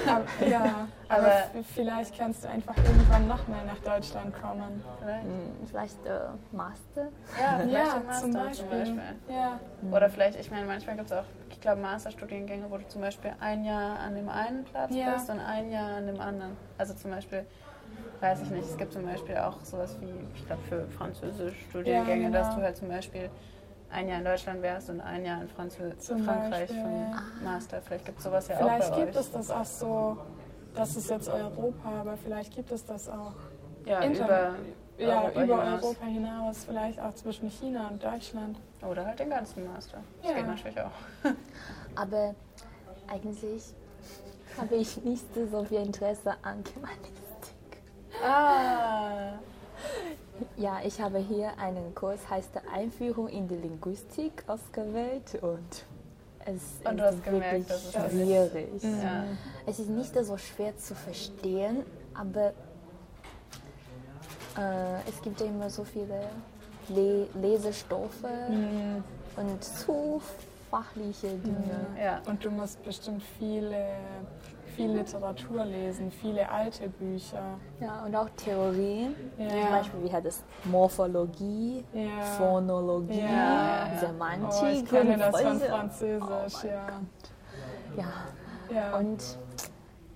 [0.07, 4.83] Aber, ja, aber vielleicht kannst du einfach irgendwann noch mal nach Deutschland kommen.
[4.99, 5.23] Vielleicht.
[5.25, 6.19] Hm, Vielleicht äh,
[6.51, 7.07] Master.
[7.39, 8.79] Ja, vielleicht Ja, Master zum zum Beispiel.
[8.79, 9.01] Beispiel.
[9.29, 9.59] Ja,
[9.91, 13.31] Oder vielleicht, ich meine, manchmal gibt es auch, ich glaube, Masterstudiengänge, wo du zum Beispiel
[13.39, 15.13] ein Jahr an dem einen Platz Ja.
[15.13, 16.57] bist und ein Jahr an dem anderen.
[16.77, 17.45] Also zum Beispiel,
[18.21, 22.23] weiß ich nicht, es gibt zum Beispiel auch sowas wie, ich glaube, für französische Studiengänge,
[22.23, 22.39] Ja, genau.
[22.39, 23.29] dass du halt zum Beispiel
[23.89, 27.81] ein Jahr in Deutschland wärst und ein Jahr in Franzö Zum Frankreich Beispiel, vom Master.
[27.81, 29.21] Vielleicht gibt es sowas ja vielleicht auch bei gibt euch.
[29.21, 30.17] es das auch so,
[30.75, 33.33] das ist jetzt Europa, aber vielleicht gibt es das auch
[33.85, 34.55] ja, Inter- über,
[34.97, 35.83] ja, Europa über hinaus.
[35.83, 38.57] Europa hinaus, vielleicht auch zwischen China und Deutschland.
[38.87, 39.97] Oder halt den ganzen Master.
[40.21, 40.37] Das Ja.
[40.37, 40.91] geht natürlich auch.
[41.95, 42.35] Aber
[43.07, 43.63] eigentlich
[44.57, 47.81] habe ich nicht so viel Interesse an Germanistik.
[48.23, 49.39] Ah,
[50.57, 55.85] Ja, ich habe hier einen Kurs, heißt Einführung in die Linguistik ausgewählt und
[56.45, 58.11] es Und du ist hast gemerkt, wirklich dass es das ist.
[58.21, 58.83] schwierig.
[58.83, 59.23] ja.
[59.65, 61.83] Es ist nicht so schwer zu verstehen,
[62.13, 62.53] aber
[64.57, 66.21] äh, es gibt ja immer so viele
[66.89, 68.27] Le Lesestoffe
[69.37, 70.21] und zu
[70.69, 71.85] fachliche Dinge.
[72.01, 72.21] ja.
[72.25, 73.85] Und du musst bestimmt viele,
[74.71, 77.57] viel Literatur lesen, viele alte Bücher.
[77.79, 79.15] Ja, und auch Theorien.
[79.37, 79.49] Ja.
[79.49, 82.21] Zum Beispiel, wie hat es Morphologie, Ja.
[82.37, 83.87] Phonologie, Ja.
[83.99, 84.59] Semantik.
[84.61, 86.87] Oh, ich kenne das von Französisch, Oh ja.
[87.97, 88.05] Ja,
[88.73, 88.97] ja.
[88.97, 89.21] und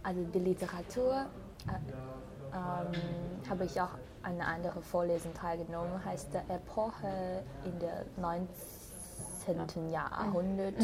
[0.03, 1.25] also die Literatur
[1.67, 3.89] äh, ähm, habe ich auch
[4.23, 9.89] an einer anderen Vorlesung teilgenommen, heißt der Epoche in der 19.
[9.91, 10.75] Jahrhundert.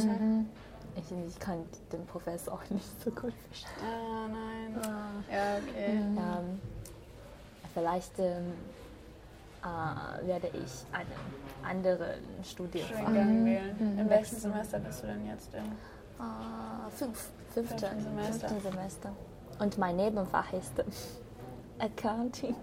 [0.95, 3.83] Ich, ich kann den Professor auch nicht so gut verstehen.
[3.83, 5.23] Ah, nein.
[5.31, 5.91] Ja, okay.
[5.95, 6.61] Ähm,
[7.73, 8.53] vielleicht ähm,
[9.63, 11.11] äh, werde ich einen
[11.63, 12.93] anderen Studienfach.
[12.95, 13.99] Studiengang wählen.
[13.99, 15.59] In welchem Semester bist du denn jetzt in?
[15.61, 18.49] Äh, fünf, fünfte, Fünften Semester.
[18.49, 19.09] fünften Semester.
[19.59, 20.73] Und mein Nebenfach ist
[21.79, 22.55] Accounting.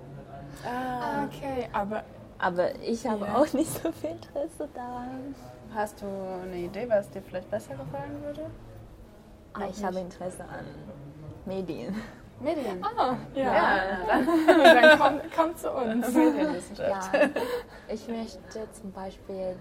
[0.67, 2.05] Ah, okay, aber
[2.41, 3.37] Aber ich habe Ja.
[3.37, 5.35] auch nicht so viel Interesse daran.
[5.75, 8.47] Hast du eine Idee, was dir vielleicht besser gefallen würde?
[9.53, 10.65] Aber ich habe Interesse an
[11.47, 11.95] Medien.
[12.41, 12.85] Medien.
[12.85, 14.27] ah, ja, Ja, dann
[14.59, 16.15] dann komm, komm zu uns.
[16.15, 17.13] Medienwissenschaft.
[17.13, 17.29] Ja,
[17.89, 19.57] ich möchte zum Beispiel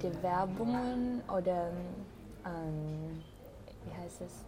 [0.00, 1.70] die Werbungen oder
[2.46, 3.20] ähm,
[3.84, 4.44] wie heißt es?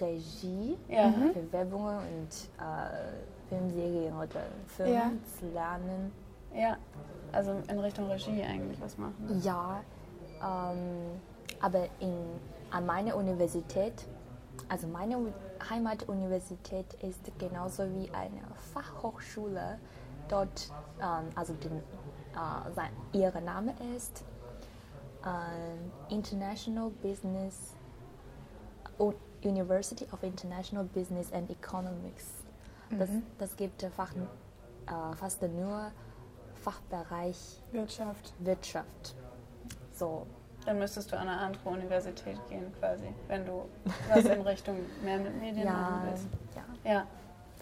[0.00, 1.12] Regie Ja.
[1.34, 2.28] für Werbungen und
[2.58, 5.10] äh, Filmserien oder Filme Ja.
[5.52, 6.12] lernen.
[6.54, 6.78] Ja,
[7.32, 9.40] also in Richtung Regie eigentlich was machen.
[9.44, 9.82] Ja,
[10.42, 11.20] ähm,
[11.60, 12.14] aber in,
[12.70, 14.06] an meiner Universität,
[14.68, 15.32] also meine
[15.68, 18.42] Heimatuniversität ist genauso wie eine
[18.74, 19.78] Fachhochschule.
[20.28, 20.70] Dort,
[21.00, 24.24] ähm, also den, äh, sein, ihr Name ist
[25.24, 27.74] ähm, International Business
[29.44, 32.44] University of International Business and Economics.
[32.90, 35.90] Das, das gibt fach, äh, fast nur
[36.62, 38.34] Fachbereich Wirtschaft.
[38.38, 39.16] Wirtschaft.
[39.92, 40.26] So,
[40.66, 43.64] Dann müsstest du an eine andere Universität gehen quasi, wenn du
[44.08, 46.26] was in Richtung mehr mit Medien ja, machen willst.
[46.84, 46.92] ja.
[46.92, 47.06] Ja.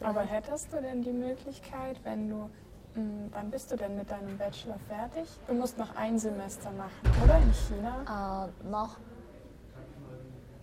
[0.02, 2.48] Aber hättest du denn die Möglichkeit, wenn du,
[2.94, 5.28] mh, wann bist du denn mit deinem Bachelor fertig?
[5.46, 7.36] Du musst noch ein Semester machen, oder?
[7.36, 8.48] In China?
[8.64, 8.96] Äh, noch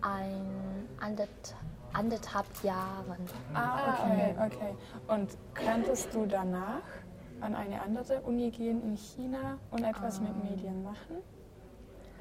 [0.00, 1.54] ein anderth
[1.92, 3.26] anderthalb Jahren.
[3.54, 4.74] Ah, okay, okay.
[5.08, 6.82] Und könntest du danach
[7.40, 11.16] an eine andere Uni gehen in China und etwas mit Medien machen?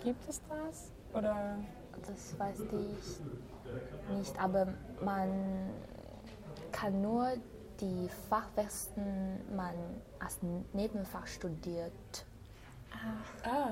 [0.03, 0.91] Gibt es das?
[1.13, 1.57] Oder
[2.05, 4.67] Das weiß ich nicht, aber
[5.03, 5.29] man
[6.71, 7.33] kann nur
[7.81, 9.73] die Fachwissen man
[10.19, 10.39] als
[10.73, 11.91] Nebenfach studiert.
[13.43, 13.71] Ah,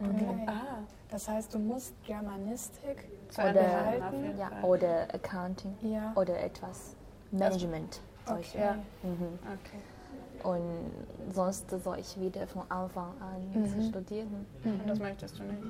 [0.00, 0.46] okay.
[0.46, 0.78] ah.
[1.10, 3.08] Das heißt, du musst Germanistik
[3.38, 3.98] Oder-
[4.36, 6.12] Ja, oder Accounting Ja.
[6.16, 6.94] oder etwas
[7.30, 8.00] Management.
[8.26, 8.58] solche.
[8.58, 8.60] Okay.
[8.66, 8.74] Ja.
[9.02, 9.38] Mhm.
[9.42, 9.80] Okay.
[10.42, 10.90] Und
[11.32, 14.46] sonst soll ich wieder von Anfang an zu studieren.
[14.64, 15.62] Und das möchtest du nicht.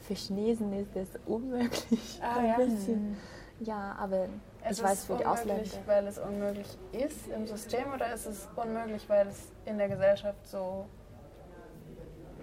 [0.00, 2.20] Für Chinesen ist es unmöglich.
[2.22, 2.56] Ah, ein ja.
[2.56, 3.16] bisschen.
[3.60, 4.26] Ja, aber
[4.64, 5.86] Es ich weiß ist für die unmöglich, Ausländer.
[5.86, 10.44] weil es unmöglich ist im System oder ist es unmöglich, weil es in der Gesellschaft
[10.48, 10.86] so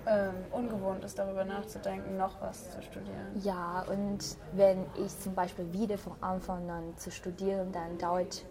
[0.07, 3.27] ähm, ungewohnt ist, darüber nachzudenken, noch was zu studieren.
[3.43, 4.19] Ja, und
[4.53, 8.45] wenn ich zum Beispiel wieder von Anfang an zu studieren, dann dauert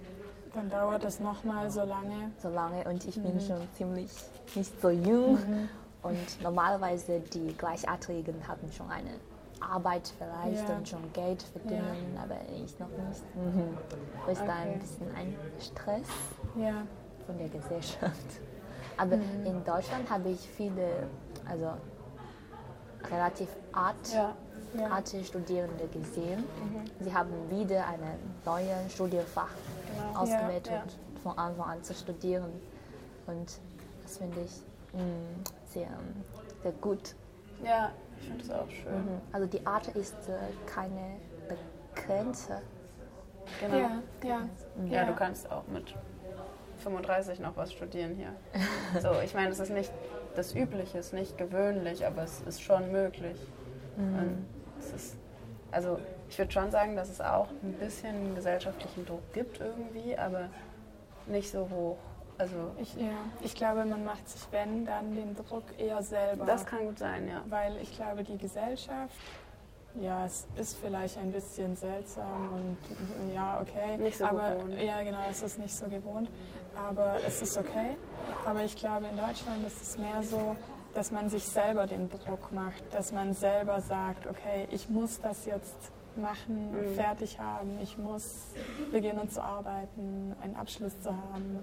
[0.55, 2.31] Dann dauert es nochmal so lange.
[2.43, 3.23] so lange und ich Mhm.
[3.23, 4.11] bin schon ziemlich
[4.55, 5.39] nicht so jung.
[6.03, 9.11] Und normalerweise die Gleichaltrigen haben schon eine
[9.61, 10.77] Arbeit vielleicht Ja.
[10.77, 13.23] und schon Geld verdienen, aber ich noch nicht.
[13.35, 13.77] Mhm.
[14.27, 14.73] Das ist da Okay.
[14.73, 16.09] ein bisschen ein Stress
[16.57, 16.83] Ja.
[17.27, 18.27] von der Gesellschaft.
[18.97, 19.45] Aber Mhm.
[19.47, 21.09] in Deutschland habe ich viele,
[21.49, 21.73] also
[23.11, 24.35] relativ art, Ja.
[24.75, 24.87] Ja.
[24.87, 24.93] Mhm.
[24.93, 26.45] arte Studierende gesehen.
[27.01, 29.49] Sie haben wieder einen neuen Studienfach
[29.95, 30.20] Genau.
[30.20, 30.82] ausgewählt Ja, ja.
[30.82, 32.53] und von Anfang an zu studieren.
[33.26, 33.59] Und
[34.03, 34.53] das finde ich
[34.93, 35.01] mh,
[35.66, 35.89] sehr,
[36.62, 37.14] sehr gut.
[37.64, 38.95] Ja, ich finde das auch schön.
[38.95, 39.20] Mhm.
[39.32, 40.36] Also die Art ist äh,
[40.66, 41.16] keine
[41.95, 42.61] begrenzte.
[43.61, 43.76] Genau.
[43.76, 43.91] Ja,
[44.24, 44.49] ja.
[44.89, 45.95] Ja, du kannst auch mit
[46.78, 48.32] 35 noch was studieren hier.
[49.03, 49.93] So, ich meine, es ist nicht
[50.34, 53.36] das Übliche, es ist nicht gewöhnlich, aber es ist schon möglich.
[53.97, 54.47] Und
[54.78, 55.16] es ist,
[55.72, 55.99] also
[56.29, 60.49] ich würde schon sagen, dass es auch ein bisschen gesellschaftlichen Druck gibt irgendwie, aber
[61.26, 61.97] nicht so hoch.
[62.39, 63.09] Also Ich, ja.
[63.43, 66.47] ich glaube, man macht sich, wenn, dann den Druck eher selber.
[66.47, 67.43] das kann gut sein, ja.
[67.49, 69.14] Weil ich glaube, die Gesellschaft,
[70.01, 73.97] ja, es ist vielleicht ein bisschen seltsam und ja, okay.
[73.97, 74.81] Nicht so aber, gewohnt.
[74.81, 76.31] Ja, genau, es ist nicht so gewohnt.
[76.76, 77.97] Aber es ist okay.
[78.47, 80.55] Aber ich glaube, in Deutschland ist es mehr so,
[80.95, 85.45] dass man sich selber den Druck macht, dass man selber sagt, okay, ich muss das
[85.45, 86.95] jetzt machen, Mhm.
[86.95, 88.49] fertig haben, ich muss
[88.93, 91.59] beginnen zu arbeiten, einen Abschluss zu haben.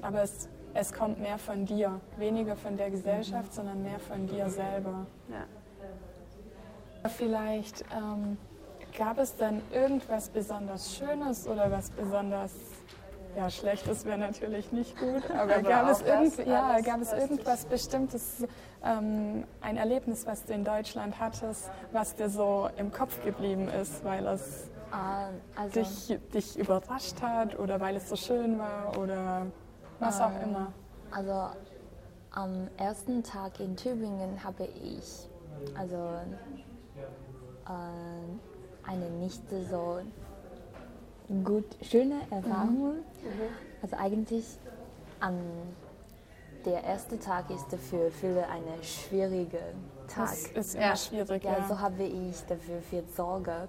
[0.00, 4.48] Aber es, es kommt mehr von dir, weniger von der Gesellschaft, sondern mehr von dir
[4.48, 5.06] selber.
[5.28, 5.44] ja.
[7.08, 8.38] Vielleicht ähm,
[8.96, 12.52] gab es dann irgendwas besonders Schönes oder was besonders
[13.36, 17.12] ja, Schlechtes wäre natürlich nicht gut, aber, Aber gab, auch es irgend, ja, gab es
[17.12, 18.44] was irgendwas Bestimmtes,
[18.84, 24.04] ähm, ein Erlebnis, was du in Deutschland hattest, was dir so im Kopf geblieben ist,
[24.04, 29.46] weil es Äh, also, dich, dich überrascht hat oder weil es so schön war oder
[29.98, 30.72] was auch Ähm, immer?
[31.10, 31.48] also
[32.32, 35.28] am ersten Tag in Tübingen habe ich
[35.78, 35.96] also
[37.66, 40.00] äh, eine nicht so
[41.44, 42.94] gut schöne Erfahrung.
[43.82, 44.44] Also eigentlich
[45.20, 45.38] an
[46.64, 49.58] der erste Tag ist für viele eine schwierige
[50.08, 50.28] Tag.
[50.28, 50.96] Das ist immer Ja.
[50.96, 51.68] schwierig, Ja, ja.
[51.68, 53.68] so habe ich dafür viel Sorge.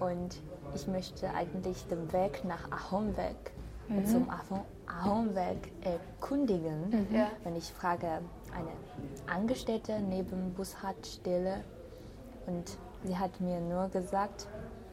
[0.00, 0.36] Und
[0.74, 3.36] ich möchte eigentlich den Weg nach Ahomweg,
[3.88, 4.06] Mhm.
[4.06, 6.90] zum Ahom- Ahomweg erkundigen.
[7.10, 7.14] Mhm.
[7.14, 7.28] Ja.
[7.44, 8.06] Und ich frage
[8.52, 11.64] eine Angestellte neben Bushaltestelle
[12.46, 14.46] und sie hat mir nur gesagt,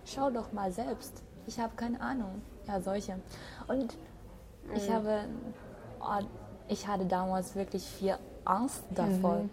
[0.05, 1.21] schau doch mal selbst.
[1.47, 2.41] Ich habe keine Ahnung.
[2.67, 3.19] Ja, solche.
[3.67, 3.95] Und
[4.75, 4.93] ich Mhm.
[4.93, 5.19] habe,
[5.99, 6.23] oh,
[6.67, 8.15] ich hatte damals wirklich viel
[8.45, 9.35] Angst davor.
[9.39, 9.49] Mhm.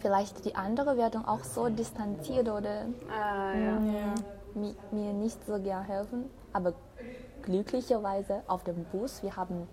[0.00, 3.78] Vielleicht die anderen werden auch so distanziert oder Ah, ja.
[3.78, 4.14] ja.
[4.54, 6.28] mi mir nicht so gern helfen.
[6.52, 6.72] Aber
[7.42, 9.68] glücklicherweise auf dem Bus, wir haben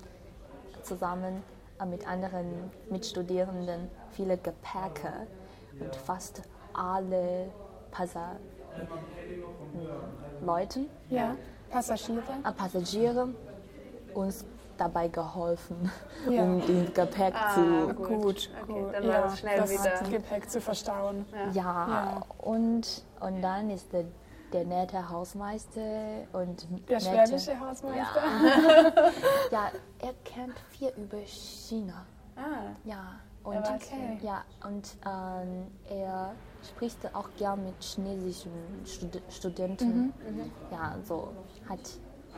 [0.84, 1.42] zusammen
[1.90, 5.28] mit anderen Mitstudierenden viele Gepäcke
[5.80, 6.42] und fast
[6.74, 7.50] alle
[7.92, 8.36] Passa
[10.46, 11.36] Leuten, ja.
[11.70, 12.24] Passagiere?
[12.44, 13.30] äh, Passagiere
[14.14, 14.46] uns
[14.78, 15.92] dabei geholfen,
[16.30, 16.42] Ja.
[16.44, 18.08] um den Gepäck Ah, zu gut.
[18.08, 18.94] Gut, Okay, gut.
[19.04, 21.26] ja, das schnell das wieder- Gepäck zu verstauen.
[21.34, 21.52] Ja.
[21.52, 22.22] Ja, Ja.
[22.40, 24.06] Und, und dann ist der,
[24.54, 25.82] der nette Hausmeister
[26.34, 28.22] und Der nette, schwäbische Hausmeister.
[29.52, 32.06] Ja, er kennt viel über China.
[32.38, 34.18] Ah, Ja, und, Okay.
[34.22, 36.32] ja, und ähm, er
[36.68, 38.52] spricht auch gern mit chinesischen
[38.86, 40.14] Stud Studenten.
[40.72, 41.30] Ja, so
[41.68, 41.80] hat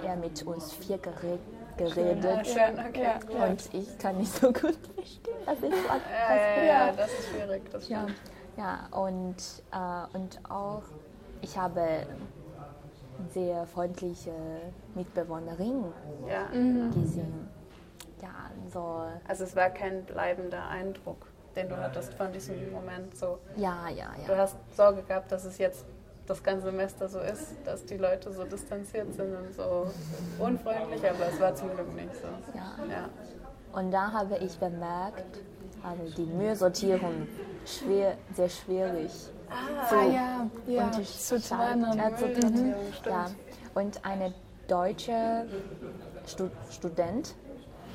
[0.03, 1.39] er mit uns viel gere
[1.77, 2.47] geredet.
[2.47, 3.19] schön, okay.
[3.29, 6.01] Und ich kann nicht so gut verstehen, was er sagt.
[6.11, 8.07] Ja, ja, ja, das ist schwierig, das Ja,
[8.57, 9.35] ja und,
[9.71, 10.83] äh, und auch
[11.41, 12.05] ich habe
[13.33, 14.33] sehr freundliche
[14.95, 15.91] Mitbewohnerinnen
[16.27, 16.47] Ja.
[16.93, 17.47] gesehen.
[18.21, 21.25] Ja, so, Also es war kein bleibender Eindruck,
[21.55, 23.39] den du hattest von diesem Moment so.
[23.55, 24.37] ja, ja, Du ja.
[24.37, 25.85] hast Sorge gehabt, dass es jetzt
[26.27, 29.87] das ganze Semester so ist, dass die Leute so distanziert sind und so
[30.39, 32.27] unfreundlich, aber es war zum Glück nicht so.
[32.57, 32.75] ja.
[32.89, 33.09] Ja.
[33.73, 35.39] Und da habe ich bemerkt,
[35.83, 37.27] also die Müllsortierung
[37.65, 39.11] schwer, sehr schwierig.
[39.49, 42.17] Ah, ja, ja, Und zu trennen.
[42.17, 42.73] Zu Mhm.
[43.05, 43.25] Ja.
[43.73, 44.33] Und eine
[44.67, 45.45] deutsche
[46.27, 47.33] Stu Student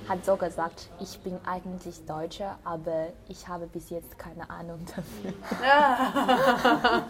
[0.08, 5.32] hat so gesagt, ich bin eigentlich Deutscher, aber ich habe bis jetzt keine Ahnung dafür.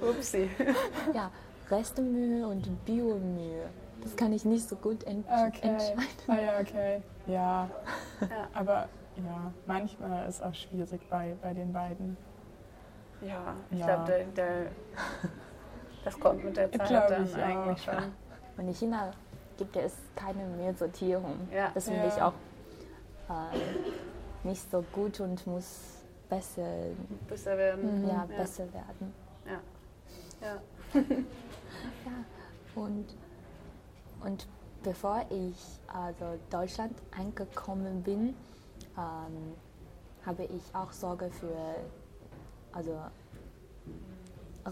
[0.00, 0.50] Upsi.
[1.14, 1.30] Ja,
[1.70, 3.66] Restemüll und Biomüll,
[4.02, 5.68] das kann ich nicht so gut ent Okay.
[5.68, 6.04] entscheiden.
[6.28, 7.02] Ah, ja, okay.
[7.26, 7.70] Ja.
[8.20, 8.48] Ja.
[8.54, 12.16] Aber ja, manchmal ist auch schwierig bei, bei den beiden.
[13.22, 13.86] Ja, ich Ja.
[13.86, 14.66] glaube, der, der,
[16.04, 17.94] das kommt mit der Zeit dann ich eigentlich auch.
[17.94, 18.12] schon.
[18.58, 19.10] Und in China
[19.56, 21.48] gibt es keine mehr Sortierung.
[21.52, 21.70] Ja.
[21.74, 22.08] Das finde Ja.
[22.08, 22.32] ich auch
[23.28, 25.78] äh, nicht so gut und muss
[26.28, 26.66] besser,
[27.28, 28.02] Besser werden.
[28.02, 28.08] Mhm.
[28.08, 28.36] ja, Ja.
[28.36, 29.12] besser werden.
[32.04, 32.12] Ja.
[32.74, 33.06] Und,
[34.22, 34.46] und
[34.82, 35.56] bevor ich
[35.92, 38.34] also Deutschland angekommen bin,
[38.96, 39.54] ähm,
[40.26, 41.76] habe ich auch Sorge für
[42.72, 42.96] also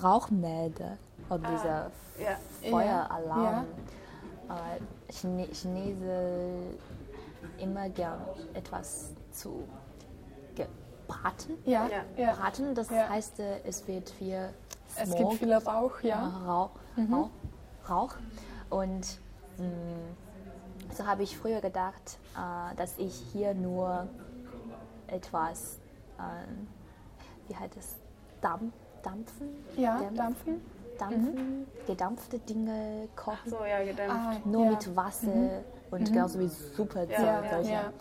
[0.03, 0.97] Rauchmelder
[1.29, 1.91] oder dieser
[2.23, 2.39] Ja.
[2.71, 3.67] Feueralarm.
[4.49, 6.79] Äh, Chine Chinesen
[7.59, 8.21] immer gern
[8.55, 9.67] etwas zu
[10.55, 11.59] gebraten.
[11.65, 12.33] Ja, Ja.
[12.35, 13.09] Braten, das Ja.
[13.09, 14.51] heißt, äh, es wird viel
[14.97, 16.29] Es Smog, gibt viel Rauch, äh, ja.
[16.47, 16.71] Rauch,
[17.11, 17.31] Rauch,
[17.89, 18.15] Rauch.
[18.71, 19.19] Und
[19.59, 19.65] mh,
[20.97, 24.07] so habe ich früher gedacht, äh, dass ich hier nur
[25.07, 25.79] etwas,
[26.19, 27.97] äh, wie heißt es,
[28.41, 30.17] Dampf, dampfen, Ja, Dämpfen?
[30.17, 30.61] dampfen.
[30.99, 33.79] Dampfen, gedampfe Dinge kochen, So, ja.
[34.09, 34.71] Ah, nur ja.
[34.73, 37.07] mit Wasser und genauso wie Suppe.
[37.11, 37.73] Ja, so, ja, solche.
[37.73, 37.93] ja.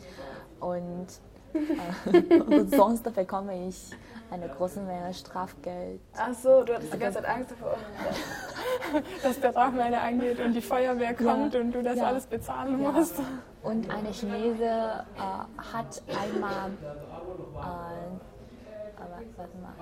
[0.60, 1.08] Und,
[2.34, 3.92] äh, und sonst bekomme ich
[4.30, 6.00] eine große Menge Strafgeld.
[6.18, 7.76] Ach so, du hattest die ganze Zeit Angst davor.
[9.24, 12.06] Dass der Rauchmelder angeht und die Feuerwehr kommt und du das Ja.
[12.06, 12.92] alles bezahlen Ja.
[12.92, 13.16] musst.
[13.64, 17.62] Und eine Chinese äh, hat einmal, äh,
[18.98, 19.74] aber, warte mal,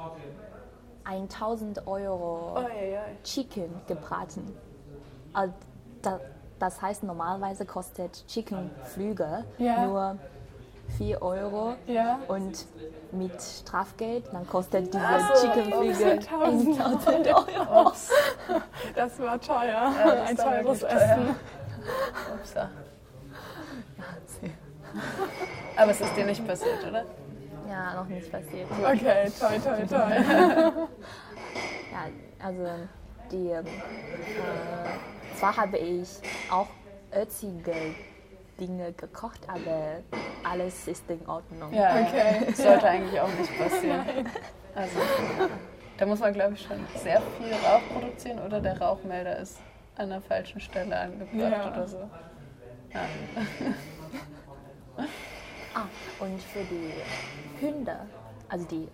[1.10, 3.02] 1000 Euro Oh, ja, ja.
[3.24, 4.56] Chicken gebraten.
[5.34, 5.54] Also,
[6.02, 6.20] da,
[6.60, 9.86] das heißt, normalerweise kostet Chickenflüge Ja.
[9.86, 10.18] nur
[10.98, 11.74] 4 Euro.
[11.88, 12.20] Ja.
[12.28, 12.66] Und
[13.12, 15.04] mit Strafgeld, dann kostet diese
[15.42, 16.80] Chickenflüge ups, 1000.
[16.80, 17.88] 1000 Euro.
[17.88, 18.10] Ups.
[18.96, 19.66] Das war teuer.
[19.68, 20.90] Ja, das Ein teures teuer.
[20.92, 21.36] Essen.
[22.40, 22.70] Upsa.
[25.78, 27.06] Aber es ist dir nicht passiert, oder?
[27.80, 28.68] Ja, noch nicht passiert.
[28.72, 30.88] Okay, toll, toll, toll.
[31.92, 32.06] Ja,
[32.46, 32.68] also
[33.32, 33.64] die, äh,
[35.36, 36.08] zwar habe ich
[36.52, 36.68] auch
[37.12, 37.74] ötzige
[38.60, 39.98] Dinge gekocht, aber
[40.44, 41.74] alles ist in Ordnung.
[41.74, 42.46] Ja, Okay.
[42.48, 44.06] Das sollte eigentlich auch nicht passieren.
[44.76, 45.00] Also,
[45.98, 49.60] da muss man, glaube ich, schon sehr viel Rauch produzieren oder der Rauchmelder ist
[49.98, 51.68] an der falschen Stelle angebracht Ja.
[51.72, 51.98] oder so.
[52.94, 53.02] Ja.
[55.74, 55.86] Ah,
[56.20, 56.92] und für die
[57.66, 57.96] Hunde,
[58.50, 58.88] also die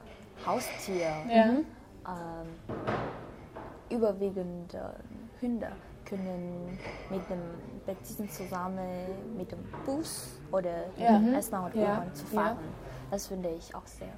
[0.46, 1.46] Haustiere, Ja.
[1.46, 2.48] ähm,
[3.90, 4.80] überwiegend äh,
[5.42, 5.72] Hunde
[6.06, 6.78] können
[7.10, 7.42] mit dem
[8.04, 11.20] diesem zusammen mit dem Bus oder Ja.
[11.20, 12.06] mit S-Bahn oder Ja.
[12.14, 12.42] Zu Ja.
[12.42, 12.58] fahren.
[13.12, 14.10] Das finde ich auch sehr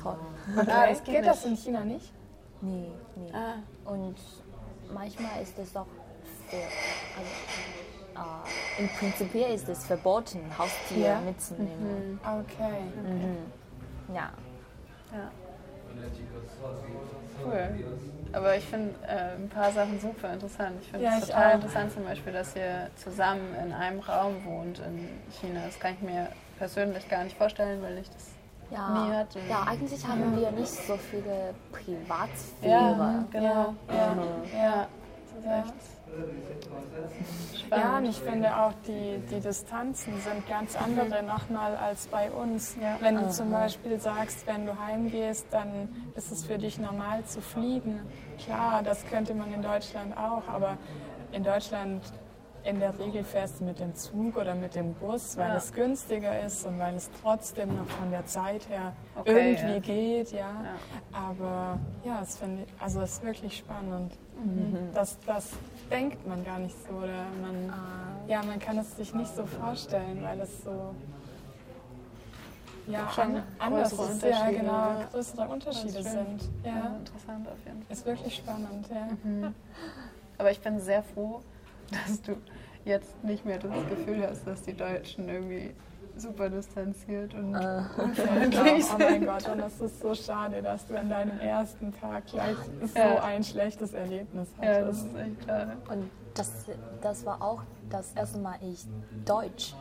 [0.00, 0.16] toll.
[0.56, 0.88] Ah, Okay.
[0.90, 2.12] das geht Geht das in China nicht?
[2.60, 3.32] Nee, nee.
[3.32, 3.56] Ah.
[3.90, 4.16] Und
[4.92, 5.86] manchmal ist es auch
[6.48, 7.30] für, also,
[8.18, 11.20] äh, im Prinzip ist es verboten, Haustiere Ja.
[11.20, 12.20] mitzunehmen.
[12.22, 12.82] Okay.
[13.02, 14.14] Mhm.
[14.14, 14.30] Ja.
[15.12, 15.30] Ja.
[17.44, 17.84] Cool.
[18.32, 20.76] Aber ich finde äh, ein paar Sachen super interessant.
[20.82, 21.54] Ich finde Ja, es ich total auch.
[21.54, 25.08] interessant zum Beispiel, dass ihr zusammen in einem Raum wohnt in
[25.40, 25.62] China.
[25.64, 28.26] Das kann ich mir persönlich gar nicht vorstellen, weil ich das
[28.70, 29.38] Ja, nie hatte.
[29.48, 33.24] ja, eigentlich haben wir nicht so viele Ja, Privatsphäre.
[33.30, 33.74] genau.
[33.88, 34.14] Ja,
[34.52, 34.88] ja.
[35.42, 35.64] Ja.
[37.70, 42.76] Ja, und ich finde auch, die, die Distanzen sind ganz andere nochmal als bei uns.
[42.80, 42.96] Ja.
[43.00, 47.40] Wenn du zum Beispiel sagst, wenn du heimgehst, dann ist es für dich normal zu
[47.40, 48.00] fliegen.
[48.38, 50.78] Klar, das könnte man in Deutschland auch, aber
[51.32, 52.02] in Deutschland
[52.64, 55.56] in der Regel fährst du mit dem Zug oder mit dem Bus, weil Ja.
[55.56, 59.78] es günstiger ist und weil es trotzdem noch von der Zeit her Okay, irgendwie ja.
[59.78, 60.50] geht, ja.
[61.12, 64.12] Aber ja, es finde also es ist wirklich spannend.
[64.94, 65.50] Das, das
[65.90, 67.72] denkt man gar nicht so oder man,
[68.28, 70.94] ja, man kann es sich nicht so vorstellen, weil es so
[72.86, 75.08] ja, Schon an, anders ist, ja, genau, ja.
[75.12, 76.40] größere Unterschiede sind.
[76.64, 77.92] Ja, Ja, interessant auf jeden Fall.
[77.92, 79.52] ist wirklich spannend, ja.
[80.38, 81.42] Aber ich bin sehr froh,
[81.90, 82.36] dass du
[82.84, 85.74] jetzt nicht mehr das Gefühl hast, dass die Deutschen irgendwie
[86.16, 89.24] super distanziert und Äh, unfreundlich Oh mein.
[89.24, 92.56] Gott, und das ist so schade, dass du an deinem ersten Tag gleich
[92.92, 93.22] so Ja.
[93.22, 95.06] ein schlechtes Erlebnis Ja, das hattest.
[95.06, 95.76] ist echt schade.
[95.90, 96.52] und das,
[97.02, 98.84] das war auch das erste Mal, ich
[99.24, 99.74] Deutsch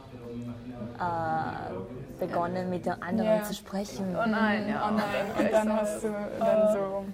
[1.00, 3.44] äh, begonnen mit den anderen Ja.
[3.44, 4.06] zu sprechen.
[4.16, 4.90] Oh nein, ja.
[4.90, 7.06] Oh nein, und dann hast du dann so.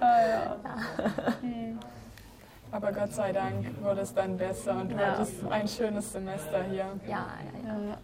[0.00, 0.56] Ah, ja.
[2.72, 5.12] Aber Gott sei Dank wurde es dann besser und du Ja.
[5.12, 6.86] hattest ein schönes Semester hier.
[7.06, 7.26] Ja,
[7.64, 7.78] ja, ja.
[7.90, 7.98] Ja.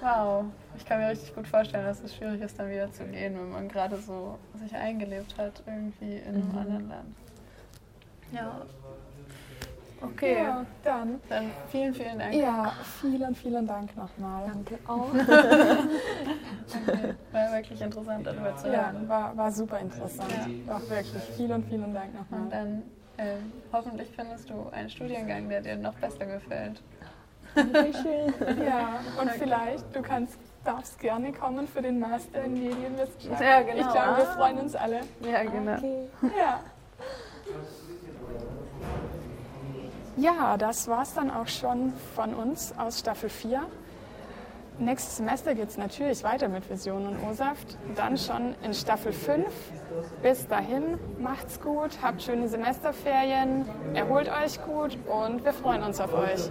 [0.00, 0.44] Wow,
[0.76, 3.50] ich kann mir richtig gut vorstellen, dass es schwierig ist, dann wieder zu gehen, wenn
[3.50, 7.16] man gerade so sich eingelebt hat irgendwie in einem anderen Land.
[8.32, 8.62] Ja.
[10.02, 11.20] Okay, Ja, dann.
[11.30, 12.34] dann vielen, vielen Dank.
[12.34, 14.46] Ja, vielen, vielen Dank nochmal.
[14.46, 15.12] Danke auch.
[16.88, 19.08] Okay, War wirklich interessant, darüber zu Ja, hören.
[19.08, 20.28] war, war super interessant.
[20.66, 21.22] Doch wirklich.
[21.36, 22.48] Vielen, vielen Dank Und nochmal.
[22.50, 22.82] dann
[23.18, 26.82] ähm, hoffentlich findest du einen Studiengang, der dir noch besser gefällt.
[27.56, 33.40] Ja, und vielleicht, du kannst, darfst gerne kommen für den Master in Medienwissenschaft.
[33.40, 33.80] Ja, genau.
[33.80, 35.00] Ich glaube, wir freuen uns alle.
[35.20, 35.76] Ja, genau.
[35.76, 36.08] Okay.
[36.38, 36.60] Ja.
[40.18, 43.66] Ja, das war's dann auch schon von uns aus Staffel 4.
[44.78, 47.78] Nächstes Semester geht es natürlich weiter mit Vision und O-Saft.
[47.94, 49.46] Dann schon in Staffel 5.
[50.22, 53.64] Bis dahin, macht's gut, habt schöne Semesterferien,
[53.94, 56.50] erholt euch gut und wir freuen uns auf euch.